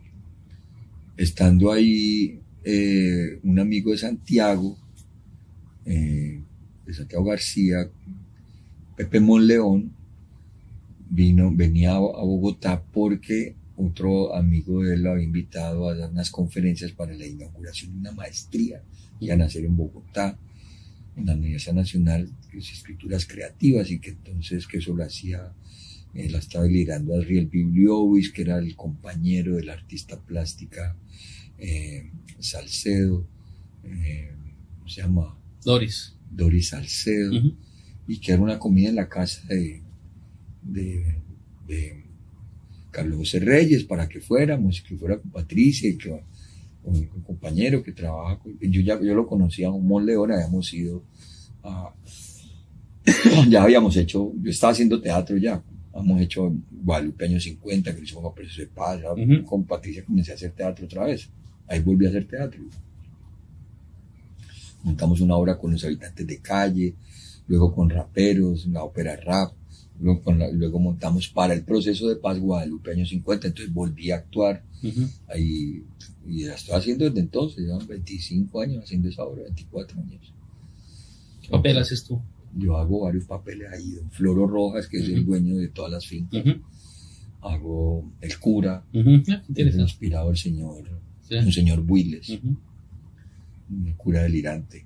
estando 1.16 1.72
ahí, 1.72 2.40
eh, 2.64 3.38
un 3.42 3.58
amigo 3.58 3.92
de 3.92 3.98
Santiago, 3.98 4.76
eh, 5.84 6.40
de 6.86 6.94
Santiago 6.94 7.24
García, 7.24 7.88
Pepe 8.96 9.20
Monleón, 9.20 9.92
vino, 11.10 11.52
venía 11.54 11.92
a, 11.92 11.96
a 11.96 12.00
Bogotá 12.00 12.82
porque 12.92 13.54
otro 13.76 14.34
amigo 14.34 14.82
de 14.82 14.94
él 14.94 15.02
lo 15.02 15.12
había 15.12 15.24
invitado 15.24 15.88
a 15.88 15.94
dar 15.94 16.10
unas 16.10 16.30
conferencias 16.30 16.92
para 16.92 17.12
la 17.14 17.26
inauguración 17.26 17.92
de 17.92 17.98
una 17.98 18.12
maestría 18.12 18.80
que 19.18 19.26
iban 19.26 19.42
a 19.42 19.46
hacer 19.46 19.64
en 19.64 19.76
Bogotá, 19.76 20.36
en 21.16 21.26
la 21.26 21.34
Universidad 21.34 21.74
Nacional, 21.74 22.30
que 22.50 22.58
es 22.58 22.72
Escrituras 22.72 23.26
Creativas, 23.26 23.90
y 23.90 23.98
que 23.98 24.10
entonces 24.10 24.66
que 24.66 24.78
eso 24.78 24.94
lo 24.94 25.04
hacía, 25.04 25.52
eh, 26.14 26.28
la 26.30 26.38
estaba 26.38 26.66
liderando 26.66 27.14
Adriel 27.14 27.46
Bibliowicz, 27.46 28.32
que 28.32 28.42
era 28.42 28.58
el 28.58 28.76
compañero 28.76 29.56
de 29.56 29.64
la 29.64 29.72
artista 29.72 30.20
plástica 30.20 30.96
eh, 31.58 32.10
Salcedo, 32.38 33.26
eh, 33.84 34.34
¿cómo 34.76 34.88
se 34.88 35.00
llama? 35.00 35.38
Doris. 35.64 36.14
Doris 36.30 36.68
Salcedo, 36.68 37.32
y 38.06 38.18
que 38.20 38.32
era 38.32 38.42
una 38.42 38.58
comida 38.58 38.90
en 38.90 38.96
la 38.96 39.08
casa 39.08 39.46
de, 39.48 39.82
de, 40.62 41.22
de 41.66 42.04
Carlos 42.90 43.18
José 43.18 43.40
Reyes 43.40 43.84
para 43.84 44.08
que 44.08 44.20
fuéramos, 44.20 44.82
que 44.82 44.96
fuera 44.96 45.18
con 45.18 45.30
Patricia 45.30 45.88
y 45.88 45.96
que 45.96 46.22
con 46.86 46.96
un 46.96 47.22
compañero 47.22 47.82
que 47.82 47.90
trabaja 47.90 48.38
con, 48.38 48.56
yo 48.60 48.80
ya 48.80 49.00
yo 49.00 49.14
lo 49.14 49.26
conocía 49.26 49.70
un 49.70 49.86
Mon 49.88 50.06
León, 50.06 50.30
habíamos 50.30 50.72
ido 50.72 51.02
a, 51.64 51.92
ya 53.48 53.64
habíamos 53.64 53.96
hecho, 53.96 54.32
yo 54.40 54.50
estaba 54.50 54.72
haciendo 54.72 55.00
teatro 55.00 55.36
ya, 55.36 55.60
habíamos 55.92 56.20
hecho 56.22 56.54
Guadalupe 56.70 57.24
año 57.24 57.40
50, 57.40 57.94
que 57.94 58.02
hicimos 58.02 58.24
a 58.24 58.34
Precio 58.34 58.64
de 58.64 58.70
Paz, 58.70 59.00
con 59.44 59.64
Patricia 59.64 60.04
comencé 60.04 60.30
a 60.30 60.34
hacer 60.36 60.52
teatro 60.52 60.86
otra 60.86 61.06
vez, 61.06 61.28
ahí 61.66 61.80
volví 61.80 62.06
a 62.06 62.10
hacer 62.10 62.28
teatro. 62.28 62.60
Montamos 64.84 65.20
una 65.20 65.34
obra 65.34 65.58
con 65.58 65.72
los 65.72 65.84
habitantes 65.84 66.24
de 66.24 66.38
calle, 66.38 66.94
luego 67.48 67.74
con 67.74 67.90
raperos, 67.90 68.66
la 68.66 68.84
ópera 68.84 69.16
rap, 69.16 69.52
luego, 70.00 70.22
con 70.22 70.38
la- 70.38 70.50
luego 70.50 70.78
montamos 70.78 71.28
para 71.28 71.54
el 71.54 71.62
proceso 71.64 72.08
de 72.08 72.16
paz 72.16 72.38
Guadalupe 72.38 72.92
año 72.92 73.06
50, 73.06 73.48
entonces 73.48 73.72
volví 73.72 74.10
a 74.10 74.16
actuar 74.16 74.62
ahí 75.28 75.82
y 76.28 76.44
la 76.44 76.54
estoy 76.54 76.74
haciendo 76.76 77.04
desde 77.06 77.20
entonces, 77.20 77.64
llevan 77.64 77.86
25 77.86 78.60
años 78.60 78.84
haciendo 78.84 79.08
esa 79.08 79.24
obra, 79.24 79.42
24 79.44 80.00
años. 80.00 80.32
¿Qué 81.42 81.48
papel 81.48 81.78
haces 81.78 82.04
tú? 82.04 82.20
Yo 82.56 82.76
hago 82.76 83.00
varios 83.00 83.24
papeles 83.26 83.70
ahí, 83.72 83.90
don 83.92 84.10
Floro 84.10 84.46
Rojas, 84.46 84.86
que 84.88 84.98
es 84.98 85.08
el 85.08 85.24
dueño 85.24 85.56
de 85.56 85.68
todas 85.68 85.92
las 85.92 86.06
fincas, 86.06 86.40
Ujú. 86.44 86.60
hago 87.42 88.10
el 88.20 88.38
cura. 88.38 88.84
Ah, 88.94 89.42
es 89.54 89.76
inspirado 89.76 90.30
el 90.30 90.36
señor, 90.36 90.84
Sí. 91.28 91.34
un 91.36 91.52
señor. 91.52 91.80
Ujú. 91.80 92.56
un 93.68 93.92
cura 93.96 94.22
delirante. 94.22 94.84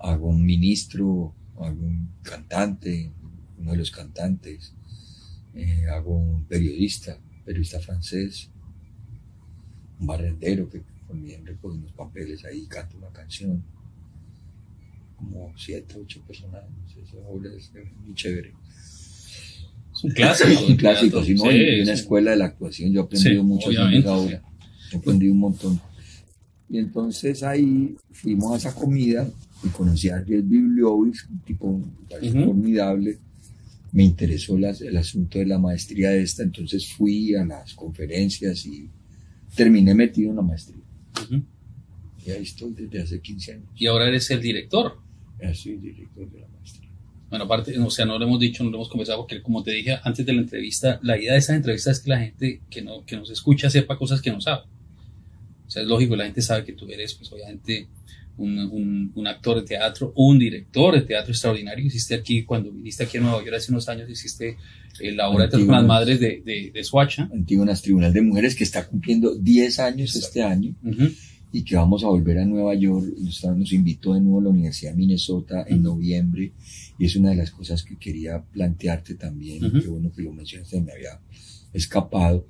Hago 0.00 0.26
un 0.28 0.44
ministro, 0.44 1.32
hago 1.56 1.80
un 1.86 2.08
cantante, 2.22 3.12
uno 3.58 3.72
de 3.72 3.76
los 3.78 3.90
cantantes, 3.90 4.72
eh, 5.54 5.86
hago 5.92 6.16
un 6.16 6.44
periodista, 6.44 7.18
periodista 7.44 7.80
francés, 7.80 8.50
un 10.00 10.06
barrendero 10.06 10.68
que 10.68 10.82
también 11.06 11.46
recoge 11.46 11.76
unos 11.78 11.92
papeles 11.92 12.44
ahí, 12.44 12.66
canta 12.66 12.96
una 12.96 13.10
canción, 13.10 13.62
como 15.16 15.52
siete, 15.56 15.94
ocho 15.98 16.20
personajes, 16.26 16.68
esa 17.02 17.16
obra 17.28 17.50
es 17.56 17.70
muy 18.04 18.14
chévere. 18.14 18.52
Es 19.94 20.02
un 20.04 20.10
clásico. 20.10 20.50
Es 20.50 20.68
un 20.68 20.76
clásico, 20.76 21.22
si 21.24 21.34
no, 21.34 21.42
Sí, 21.44 21.48
en 21.50 21.82
una 21.82 21.94
sí. 21.96 22.02
escuela 22.02 22.30
de 22.32 22.36
la 22.38 22.46
actuación 22.46 22.92
yo 22.92 23.00
he 23.00 23.04
aprendido 23.04 23.42
Sí, 23.42 23.46
mucho 23.46 23.68
obviamente, 23.68 23.98
esa 24.00 24.16
obra. 24.16 24.42
He 24.92 24.96
aprendido 24.96 25.32
un 25.32 25.38
montón. 25.38 25.80
Y 26.68 26.78
entonces 26.78 27.42
ahí 27.44 27.96
fuimos 28.10 28.52
a 28.52 28.56
esa 28.56 28.74
comida 28.74 29.28
y 29.62 29.68
conocí 29.68 30.08
a 30.08 30.16
Ariel 30.16 30.42
Bibliowicz, 30.42 31.28
un 31.30 31.38
tipo 31.40 31.80
pareció 32.10 32.40
Ujú. 32.40 32.44
formidable. 32.46 33.18
Me 33.94 34.02
interesó 34.04 34.58
las- 34.58 34.80
el 34.82 34.96
asunto 34.96 35.38
de 35.38 35.46
la 35.46 35.58
maestría 35.58 36.10
de 36.10 36.22
esta, 36.22 36.42
entonces 36.42 36.92
fui 36.92 37.34
a 37.34 37.44
las 37.44 37.74
conferencias 37.74 38.66
y 38.66 38.90
terminé 39.54 39.94
metido 39.94 40.30
en 40.30 40.36
la 40.36 40.42
maestría. 40.42 40.82
Ujú. 41.22 41.42
Y 42.26 42.30
ahí 42.30 42.42
estoy 42.42 42.72
desde 42.72 43.00
hace 43.02 43.20
15 43.20 43.52
años. 43.52 43.68
Y 43.76 43.86
ahora 43.86 44.08
eres 44.08 44.28
el 44.30 44.40
director. 44.42 44.98
Ya 45.40 45.54
soy 45.54 45.76
director 45.76 46.28
de 46.30 46.40
la 46.40 46.48
maestría. 46.48 46.90
Bueno, 47.30 47.44
aparte, 47.44 47.78
o 47.78 47.90
sea, 47.90 48.04
no 48.04 48.18
lo 48.18 48.24
hemos 48.24 48.40
dicho, 48.40 48.64
no 48.64 48.70
lo 48.70 48.76
hemos 48.78 48.88
conversado, 48.88 49.20
porque 49.20 49.40
como 49.42 49.62
te 49.62 49.70
dije 49.72 49.96
antes 50.02 50.26
de 50.26 50.32
la 50.32 50.40
entrevista, 50.40 50.98
la 51.02 51.16
idea 51.18 51.32
de 51.32 51.38
esta 51.38 51.54
entrevista 51.54 51.90
es 51.90 52.00
que 52.00 52.10
la 52.10 52.20
gente 52.20 52.60
que, 52.70 52.82
no, 52.82 53.04
que 53.04 53.16
nos 53.16 53.30
escucha 53.30 53.70
sepa 53.70 53.96
cosas 53.96 54.20
que 54.20 54.30
no 54.30 54.40
sabe. 54.40 54.64
O 55.66 55.70
sea, 55.70 55.82
es 55.82 55.88
lógico, 55.88 56.16
la 56.16 56.24
gente 56.24 56.42
sabe 56.42 56.64
que 56.64 56.72
tú 56.72 56.86
eres, 56.88 57.14
pues 57.14 57.30
obviamente, 57.32 57.88
un, 58.36 58.58
un- 58.58 59.12
un 59.14 59.26
actor 59.26 59.56
de 59.60 59.62
teatro, 59.66 60.12
un 60.16 60.38
director 60.38 60.94
de 60.94 61.02
teatro 61.02 61.32
extraordinario. 61.32 61.84
Hiciste 61.86 62.14
aquí, 62.14 62.44
cuando 62.44 62.72
viniste 62.72 63.04
aquí 63.04 63.18
a 63.18 63.20
Nueva 63.20 63.38
York 63.44 63.54
hace 63.56 63.70
unos 63.72 63.88
años, 63.88 64.08
hiciste 64.10 64.56
eh, 65.00 65.12
la 65.12 65.28
obra 65.28 65.44
de 65.44 65.50
Teatro 65.50 65.66
con 65.66 65.74
las. 65.76 65.84
Madres 65.86 66.20
de, 66.20 66.42
de, 66.44 66.70
de 66.72 66.84
Suacha. 66.84 67.28
Antígonas 67.32 67.82
Tribunal 67.82 68.12
de 68.12 68.22
Mujeres 68.22 68.54
que 68.54 68.64
está 68.64 68.86
cumpliendo 68.86 69.34
10 69.34 69.78
años 69.80 70.14
Exacto. 70.14 70.26
este 70.26 70.42
año. 70.42 70.74
Ujú. 70.84 71.08
y 71.52 71.62
que 71.62 71.76
vamos 71.76 72.02
a 72.02 72.08
volver 72.08 72.38
a 72.38 72.44
Nueva 72.44 72.74
York. 72.74 73.06
Nos, 73.18 73.44
nos 73.44 73.72
invitó 73.72 74.14
de 74.14 74.20
nuevo 74.20 74.40
a 74.40 74.42
la 74.42 74.48
Universidad 74.50 74.90
de 74.90 74.96
Minnesota 74.96 75.64
en 75.68 75.82
noviembre 75.84 76.52
y 76.98 77.04
es 77.06 77.14
una 77.14 77.30
de 77.30 77.36
las 77.36 77.52
cosas 77.52 77.84
que 77.84 77.96
quería 77.96 78.42
plantearte 78.42 79.14
también. 79.14 79.64
Ujú. 79.64 79.80
Qué 79.80 79.86
bueno 79.88 80.12
que 80.12 80.22
lo 80.22 80.32
mencionaste, 80.32 80.80
me 80.80 80.92
había 80.92 81.20
escapado. 81.72 82.46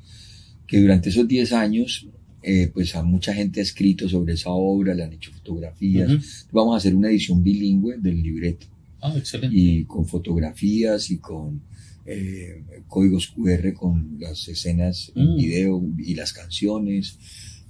que 0.66 0.80
durante 0.80 1.10
esos 1.10 1.28
10 1.28 1.52
años, 1.52 2.08
eh, 2.46 2.70
pues 2.74 2.94
a 2.94 3.02
mucha 3.02 3.32
gente 3.32 3.60
ha 3.60 3.62
escrito 3.62 4.08
sobre 4.08 4.34
esa 4.34 4.50
obra, 4.50 4.94
le 4.94 5.02
han 5.04 5.12
hecho 5.14 5.32
fotografías. 5.32 6.46
Vamos 6.52 6.74
a 6.74 6.78
hacer 6.78 6.94
una 6.94 7.08
edición 7.08 7.42
bilingüe 7.42 7.96
del 7.98 8.22
libreto 8.22 8.66
Ah, 9.00 9.14
excelente. 9.16 9.56
y 9.56 9.84
con 9.84 10.04
fotografías 10.06 11.10
y 11.10 11.18
con 11.18 11.60
eh, 12.06 12.62
códigos 12.86 13.28
QR 13.28 13.72
con 13.72 14.16
las 14.20 14.46
escenas 14.48 15.10
en 15.14 15.32
Mm. 15.32 15.36
video 15.36 15.82
y 15.98 16.14
las 16.14 16.34
canciones, 16.34 17.18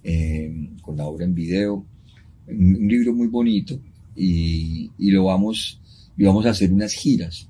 eh, 0.02 0.70
con 0.82 0.96
la 0.96 1.06
obra 1.06 1.24
en 1.24 1.34
video. 1.36 1.86
Un, 2.48 2.74
un 2.76 2.88
libro 2.88 3.14
muy 3.14 3.28
bonito 3.28 3.80
y, 4.16 4.90
y 4.98 5.10
lo 5.12 5.24
vamos, 5.24 5.80
y 6.18 6.24
vamos 6.24 6.44
a 6.46 6.50
hacer 6.50 6.72
unas 6.72 6.92
giras. 6.94 7.48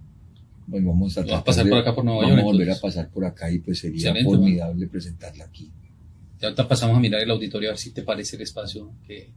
Bueno, 0.66 0.88
vamos 0.88 1.16
a, 1.18 1.24
pasar 1.44 1.64
de- 1.64 1.70
por 1.70 1.78
acá 1.80 1.94
por 1.94 2.04
Nueva 2.04 2.20
vamos 2.20 2.32
York, 2.36 2.40
a 2.42 2.44
volver 2.44 2.68
entonces. 2.68 2.78
a 2.78 2.86
pasar 2.86 3.10
por 3.10 3.24
acá 3.24 3.50
y 3.50 3.58
pues 3.60 3.78
sería 3.78 3.96
Excelente, 4.10 4.24
formidable 4.24 4.86
presentarla 4.86 5.44
aquí. 5.46 5.70
Ya 6.44 6.48
ahorita 6.48 6.68
pasamos 6.68 6.96
a 6.98 7.00
mirar 7.00 7.22
el 7.22 7.30
auditorio 7.30 7.70
a 7.70 7.72
ver 7.72 7.78
si 7.78 7.90
te 7.92 8.02
parece 8.02 8.36
el 8.36 8.42
espacio. 8.42 8.92
que- 9.06 9.30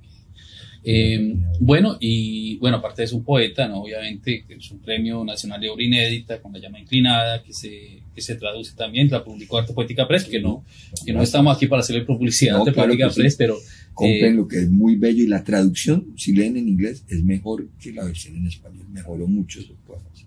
Eh, 0.83 1.35
bueno, 1.59 1.97
y 1.99 2.57
bueno, 2.57 2.77
aparte 2.77 3.03
es 3.03 3.11
un 3.11 3.23
poeta, 3.23 3.67
¿no? 3.67 3.81
Obviamente 3.83 4.45
es 4.47 4.71
un 4.71 4.79
premio 4.79 5.23
nacional 5.25 5.59
de 5.59 5.69
obra 5.69 5.83
inédita 5.83 6.39
con 6.41 6.53
la 6.53 6.59
llama 6.59 6.79
inclinada, 6.79 7.43
que 7.43 7.51
se, 7.51 8.01
que 8.13 8.21
se 8.21 8.35
traduce 8.35 8.73
también, 8.75 9.09
la 9.09 9.23
publicó 9.23 9.57
Arte 9.57 9.73
Poética 9.73 10.07
Press, 10.07 10.25
que 10.25 10.39
no, 10.39 10.63
que 11.05 11.11
no 11.13 11.21
estamos 11.23 11.55
aquí 11.55 11.67
para 11.67 11.81
hacerle 11.81 12.03
publicidad 12.03 12.57
No, 12.59 12.65
de 12.65 12.71
claro 12.73 12.87
Poética 12.89 13.07
que 13.07 13.13
sí. 13.15 13.19
Press, 13.21 13.35
pero 13.37 13.57
Compren 13.93 14.33
Eh, 14.33 14.37
lo 14.37 14.47
que 14.47 14.59
es 14.59 14.69
muy 14.69 14.95
bello 14.95 15.23
y 15.23 15.27
la 15.27 15.43
traducción, 15.43 16.13
si 16.15 16.33
leen 16.33 16.55
en 16.57 16.67
inglés, 16.69 17.03
es 17.09 17.23
mejor 17.23 17.67
que 17.81 17.91
la 17.91 18.03
versión 18.05 18.35
en 18.35 18.45
español. 18.47 18.85
Mejoró 18.91 19.27
mucho 19.27 19.59
sus 19.61 19.75
poemas. 19.87 20.25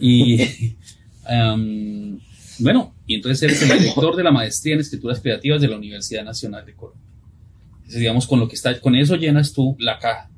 Y 0.00 0.38
am, 1.24 2.20
bueno, 2.58 2.94
y 3.10 3.14
entonces 3.16 3.42
eres 3.42 3.60
el 3.62 3.76
director 3.78 4.14
de 4.14 4.22
la 4.22 4.30
maestría 4.30 4.74
en 4.74 4.80
escrituras 4.80 5.18
creativas 5.20 5.60
de 5.60 5.66
la 5.66 5.76
Universidad 5.76 6.24
Nacional 6.24 6.64
de 6.64 6.74
Colombia. 6.74 7.02
Entonces, 7.78 7.98
digamos, 7.98 8.26
con 8.28 8.38
lo 8.38 8.46
que 8.46 8.54
está, 8.54 8.80
con 8.80 8.94
eso 8.94 9.16
llenas 9.16 9.52
tú 9.52 9.74
la 9.80 9.98
caja. 9.98 10.30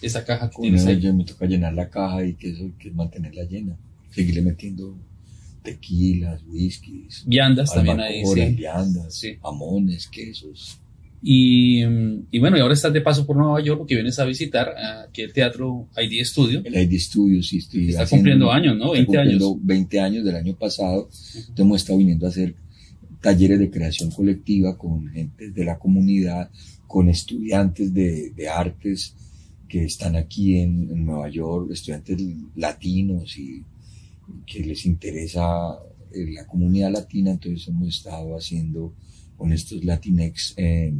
Esa 0.00 0.24
caja 0.24 0.48
con 0.50 0.62
Tiene- 0.62 0.76
ese- 0.78 1.00
ya 1.00 1.12
me 1.12 1.24
toca 1.24 1.46
llenar 1.46 1.74
la 1.74 1.88
caja 1.90 2.24
y 2.24 2.34
que 2.34 2.50
eso 2.50 2.70
que 2.78 2.90
mantenerla 2.92 3.42
llena. 3.42 3.76
Seguirle 4.12 4.42
metiendo 4.42 4.96
tequilas, 5.62 6.42
whiskies, 6.48 7.24
viandas 7.26 7.72
también 7.72 8.00
ahí. 8.00 8.24
sí. 8.24 8.44
viandas, 8.54 9.14
Sí. 9.14 9.38
jamones, 9.42 10.06
quesos. 10.08 10.78
Y, 11.24 11.82
y 12.32 12.38
bueno, 12.40 12.56
y 12.56 12.60
ahora 12.60 12.74
estás 12.74 12.92
de 12.92 13.00
paso 13.00 13.24
por 13.24 13.36
Nueva 13.36 13.62
York 13.62 13.78
porque 13.78 13.94
vienes 13.94 14.18
a 14.18 14.24
visitar 14.24 14.74
aquí 15.06 15.22
el 15.22 15.32
Teatro 15.32 15.88
ID 15.96 16.24
Studio. 16.24 16.62
El 16.64 16.74
ID 16.74 16.98
Studios 16.98 17.46
sí 17.48 17.58
estoy 17.58 17.90
Está 17.90 18.02
haciendo- 18.02 18.22
cumpliendo 18.22 18.52
años, 18.52 18.76
¿no? 18.76 18.94
está 18.94 19.12
20 19.12 19.18
años. 19.18 19.42
cumpliendo 19.42 19.58
20 19.66 20.00
años 20.00 20.24
del 20.24 20.34
año 20.36 20.56
pasado. 20.56 21.08
Entonces 21.12 21.54
hemos 21.58 21.76
estado 21.80 21.98
viniendo 21.98 22.26
a 22.26 22.30
hacer 22.30 22.56
talleres 23.20 23.60
de 23.60 23.70
creación 23.70 24.10
colectiva 24.10 24.76
con 24.76 25.06
gente 25.10 25.50
de 25.52 25.64
la 25.64 25.78
comunidad, 25.78 26.50
con 26.88 27.08
estudiantes 27.08 27.94
de, 27.94 28.30
de 28.30 28.48
artes 28.48 29.14
que 29.68 29.84
están 29.84 30.16
aquí 30.16 30.58
en, 30.58 30.90
en 30.90 31.06
Nueva 31.06 31.28
York, 31.30 31.70
estudiantes 31.70 32.20
latinos 32.56 33.38
y 33.38 33.62
que 34.44 34.60
les 34.64 34.84
interesa 34.86 35.44
eh, 36.12 36.32
la 36.32 36.46
comunidad 36.48 36.90
latina. 36.90 37.30
Entonces 37.30 37.68
hemos 37.68 37.88
estado 37.96 38.36
haciendo 38.36 38.92
con 39.42 39.52
estos 39.52 39.82
Latinex 39.84 40.54
eh, 40.56 40.94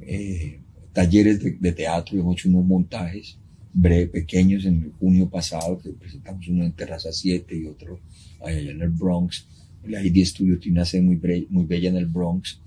eh, 0.00 0.60
talleres 0.92 1.42
de, 1.42 1.50
de 1.58 1.72
teatro, 1.72 2.16
hemos 2.16 2.36
hecho 2.36 2.48
unos 2.50 2.64
montajes 2.64 3.36
breve, 3.72 4.06
pequeños 4.06 4.64
en 4.64 4.92
junio 5.00 5.28
pasado, 5.28 5.76
que 5.80 5.90
presentamos 5.90 6.46
uno 6.46 6.64
en 6.64 6.70
Terraza 6.72 7.10
7 7.12 7.56
y 7.56 7.66
otro 7.66 7.98
allá 8.44 8.60
en 8.70 8.80
el 8.80 8.90
Bronx. 8.90 9.44
El 9.84 10.06
ID 10.06 10.24
Studio 10.24 10.56
tiene 10.60 10.78
una 10.78 10.84
sede 10.84 11.02
muy, 11.02 11.16
bre- 11.16 11.46
muy 11.50 11.64
bella 11.64 11.88
en 11.88 11.96
el 11.96 12.06
Bronx. 12.06 12.60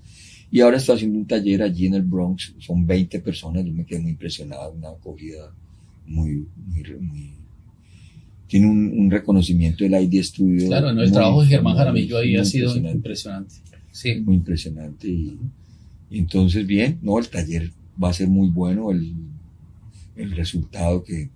Y 0.50 0.60
ahora 0.60 0.76
estoy 0.76 0.96
haciendo 0.96 1.18
un 1.18 1.26
taller 1.26 1.62
allí 1.62 1.86
en 1.86 1.94
el 1.94 2.02
Bronx, 2.02 2.54
son 2.58 2.86
20 2.86 3.18
personas, 3.20 3.64
yo 3.64 3.72
me 3.72 3.86
quedé 3.86 4.00
muy 4.00 4.10
impresionado, 4.10 4.72
una 4.72 4.90
acogida 4.90 5.54
muy, 6.06 6.46
muy, 6.66 6.82
muy- 7.00 7.32
tiene 8.52 8.66
un, 8.66 8.92
un 8.98 9.10
reconocimiento 9.10 9.82
del 9.82 9.94
ID 9.94 10.22
Studio. 10.22 10.66
Claro, 10.66 10.92
no, 10.92 11.00
el 11.00 11.10
trabajo 11.10 11.40
de 11.40 11.48
Germán 11.48 11.74
Jaramillo 11.74 12.18
ahí 12.18 12.36
ha 12.36 12.44
sido 12.44 12.66
impresionante 12.76 12.96
impresionante. 12.98 13.54
Sí. 13.92 14.20
muy 14.20 14.34
impresionante 14.34 15.08
y, 15.08 15.38
y 16.10 16.18
entonces 16.18 16.66
bien, 16.66 16.98
no, 17.00 17.18
el 17.18 17.30
taller 17.30 17.70
va 18.02 18.10
a 18.10 18.12
ser 18.12 18.28
muy 18.28 18.50
bueno, 18.50 18.90
el, 18.90 19.14
el 20.16 20.32
resultado 20.32 21.02
que 21.02 21.30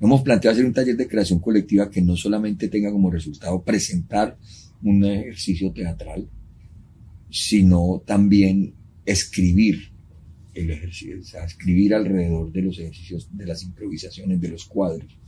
hemos 0.00 0.22
planteado 0.22 0.54
hacer 0.54 0.64
un 0.64 0.72
taller 0.72 0.96
de 0.96 1.06
creación 1.06 1.40
colectiva 1.40 1.90
que 1.90 2.00
no 2.00 2.16
solamente 2.16 2.68
tenga 2.68 2.90
como 2.90 3.10
resultado 3.10 3.62
presentar 3.62 4.38
un 4.82 5.04
ejercicio 5.04 5.72
teatral, 5.72 6.26
sino 7.28 8.02
también 8.06 8.72
escribir 9.04 9.90
el 10.54 10.70
ejercicio, 10.70 11.20
o 11.20 11.24
sea, 11.24 11.44
escribir 11.44 11.94
alrededor 11.94 12.50
de 12.50 12.62
los 12.62 12.78
ejercicios, 12.78 13.28
de 13.30 13.44
las 13.44 13.62
improvisaciones, 13.62 14.40
de 14.40 14.48
los 14.48 14.64
cuadros, 14.64 15.18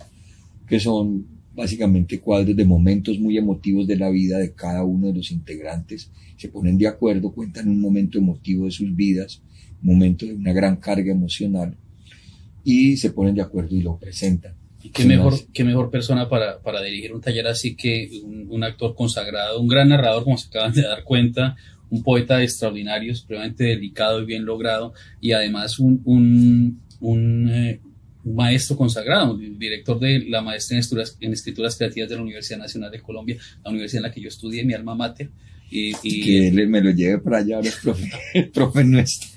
que 0.66 0.80
son 0.80 1.26
básicamente 1.54 2.20
cuadros 2.20 2.56
de 2.56 2.64
momentos 2.64 3.18
muy 3.18 3.38
emotivos 3.38 3.86
de 3.86 3.96
la 3.96 4.10
vida 4.10 4.38
de 4.38 4.54
cada 4.54 4.82
uno 4.82 5.08
de 5.08 5.14
los 5.14 5.30
integrantes, 5.30 6.10
se 6.36 6.48
ponen 6.48 6.76
de 6.76 6.88
acuerdo, 6.88 7.32
cuentan 7.32 7.68
un 7.68 7.80
momento 7.80 8.18
emotivo 8.18 8.64
de 8.64 8.72
sus 8.72 8.94
vidas, 8.94 9.40
un 9.82 9.92
momento 9.92 10.26
de 10.26 10.34
una 10.34 10.52
gran 10.52 10.76
carga 10.76 11.12
emocional, 11.12 11.76
y 12.64 12.96
se 12.96 13.10
ponen 13.10 13.34
de 13.34 13.42
acuerdo 13.42 13.76
y 13.76 13.82
lo 13.82 13.98
presentan. 13.98 14.54
Y 14.82 14.90
qué 14.90 15.04
mejor, 15.04 15.32
más. 15.32 15.46
qué 15.52 15.64
mejor 15.64 15.90
persona 15.90 16.28
para, 16.28 16.60
para 16.60 16.82
dirigir 16.82 17.14
un 17.14 17.20
taller 17.20 17.46
así 17.46 17.74
que 17.74 18.20
un, 18.24 18.46
un 18.50 18.64
actor 18.64 18.94
consagrado, 18.94 19.60
un 19.60 19.68
gran 19.68 19.88
narrador, 19.88 20.24
como 20.24 20.36
se 20.36 20.48
acaban 20.48 20.72
de 20.72 20.82
dar 20.82 21.04
cuenta, 21.04 21.56
un 21.90 22.02
poeta 22.02 22.42
extraordinario, 22.42 23.14
supremamente 23.14 23.64
delicado 23.64 24.20
y 24.20 24.26
bien 24.26 24.44
logrado, 24.44 24.92
y 25.20 25.32
además 25.32 25.78
un, 25.78 26.02
un, 26.04 26.80
un, 27.00 27.48
eh, 27.48 27.80
un 27.84 27.93
maestro 28.24 28.76
consagrado, 28.76 29.36
director 29.36 29.98
de 29.98 30.20
la 30.28 30.40
maestría 30.40 30.76
en 30.76 30.80
escrituras, 30.80 31.16
en 31.20 31.32
escrituras 31.32 31.76
creativas 31.76 32.08
de 32.08 32.16
la 32.16 32.22
Universidad 32.22 32.58
Nacional 32.58 32.90
de 32.90 33.00
Colombia, 33.00 33.36
la 33.64 33.70
universidad 33.70 34.04
en 34.04 34.08
la 34.08 34.14
que 34.14 34.20
yo 34.20 34.28
estudié, 34.28 34.64
mi 34.64 34.74
alma 34.74 34.94
mater. 34.94 35.30
Y, 35.70 35.94
que 36.22 36.48
él 36.48 36.68
me 36.68 36.80
lo 36.80 36.90
lleve 36.90 37.18
para 37.18 37.38
allá, 37.38 37.56
ahora 37.56 37.70
profe, 37.82 38.10
el 38.34 38.48
profe 38.52 38.84
nuestro. 38.84 39.28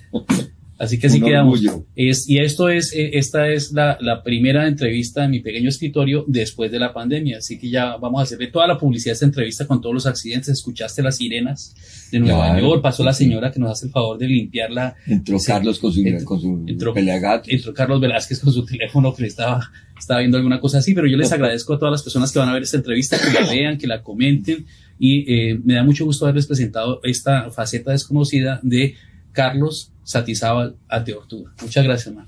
Así 0.79 0.99
que 0.99 1.07
así 1.07 1.19
un 1.21 1.27
quedamos. 1.27 1.53
orgullo. 1.61 1.85
Es, 1.95 2.29
y 2.29 2.37
esto 2.39 2.69
es, 2.69 2.93
eh, 2.93 3.11
esta 3.13 3.49
es 3.49 3.71
la, 3.71 3.97
la 4.01 4.23
primera 4.23 4.67
entrevista 4.67 5.25
en 5.25 5.31
mi 5.31 5.39
pequeño 5.39 5.69
escritorio 5.69 6.23
después 6.27 6.71
de 6.71 6.79
la 6.79 6.93
pandemia. 6.93 7.37
Así 7.39 7.57
que 7.59 7.69
ya 7.69 7.97
vamos 7.97 8.19
a 8.19 8.23
hacerle 8.23 8.47
toda 8.47 8.67
la 8.67 8.77
publicidad 8.77 9.11
de 9.11 9.13
esta 9.15 9.25
entrevista 9.25 9.65
con 9.67 9.81
todos 9.81 9.93
los 9.95 10.05
accidentes. 10.05 10.49
Escuchaste 10.49 11.01
las 11.01 11.17
sirenas 11.17 11.75
de 12.11 12.19
Nueva 12.19 12.51
Claro, 12.51 12.67
York. 12.67 12.81
Pasó 12.81 13.03
la 13.03 13.13
señora 13.13 13.51
que 13.51 13.59
nos 13.59 13.71
hace 13.71 13.87
el 13.87 13.91
favor 13.91 14.17
de 14.17 14.27
limpiarla. 14.27 14.95
Entró. 15.07 15.37
Carlos 15.45 15.79
con 15.79 15.91
su, 15.91 16.01
Entró- 16.01 16.25
con 16.25 16.39
su 16.41 16.63
entró-. 16.67 16.93
Entró 16.95 17.73
Carlos 17.73 18.01
Velázquez 18.01 18.39
con 18.39 18.53
su 18.53 18.65
teléfono 18.65 19.13
que 19.13 19.21
le 19.23 19.27
estaba, 19.27 19.69
estaba 19.97 20.19
viendo 20.19 20.37
alguna 20.37 20.59
cosa 20.59 20.77
así. 20.79 20.93
Pero 20.93 21.07
yo 21.07 21.17
les 21.17 21.31
agradezco 21.31 21.73
a 21.73 21.79
todas 21.79 21.91
las 21.91 22.03
personas 22.03 22.31
que 22.31 22.39
van 22.39 22.49
a 22.49 22.53
ver 22.53 22.63
esta 22.63 22.77
entrevista, 22.77 23.17
que 23.17 23.33
la 23.39 23.47
vean, 23.49 23.77
que 23.77 23.87
la 23.87 24.03
comenten. 24.03 24.65
Y 24.99 25.31
eh, 25.31 25.59
me 25.63 25.75
da 25.75 25.83
mucho 25.83 26.05
gusto 26.05 26.25
haberles 26.25 26.47
presentado 26.47 27.01
esta 27.03 27.51
faceta 27.51 27.91
desconocida 27.91 28.59
de 28.63 28.95
Carlos 29.37 29.91
Satizábal 30.03 30.75
Ateortúa. 30.89 31.53
Muchas 31.61 31.83
gracias, 31.83 32.07
hermano. 32.07 32.27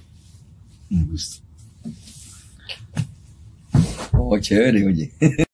Un 0.92 1.10
gusto. 1.10 1.42
Oh, 4.14 4.38
chévere, 4.40 4.86
oye. 4.86 5.12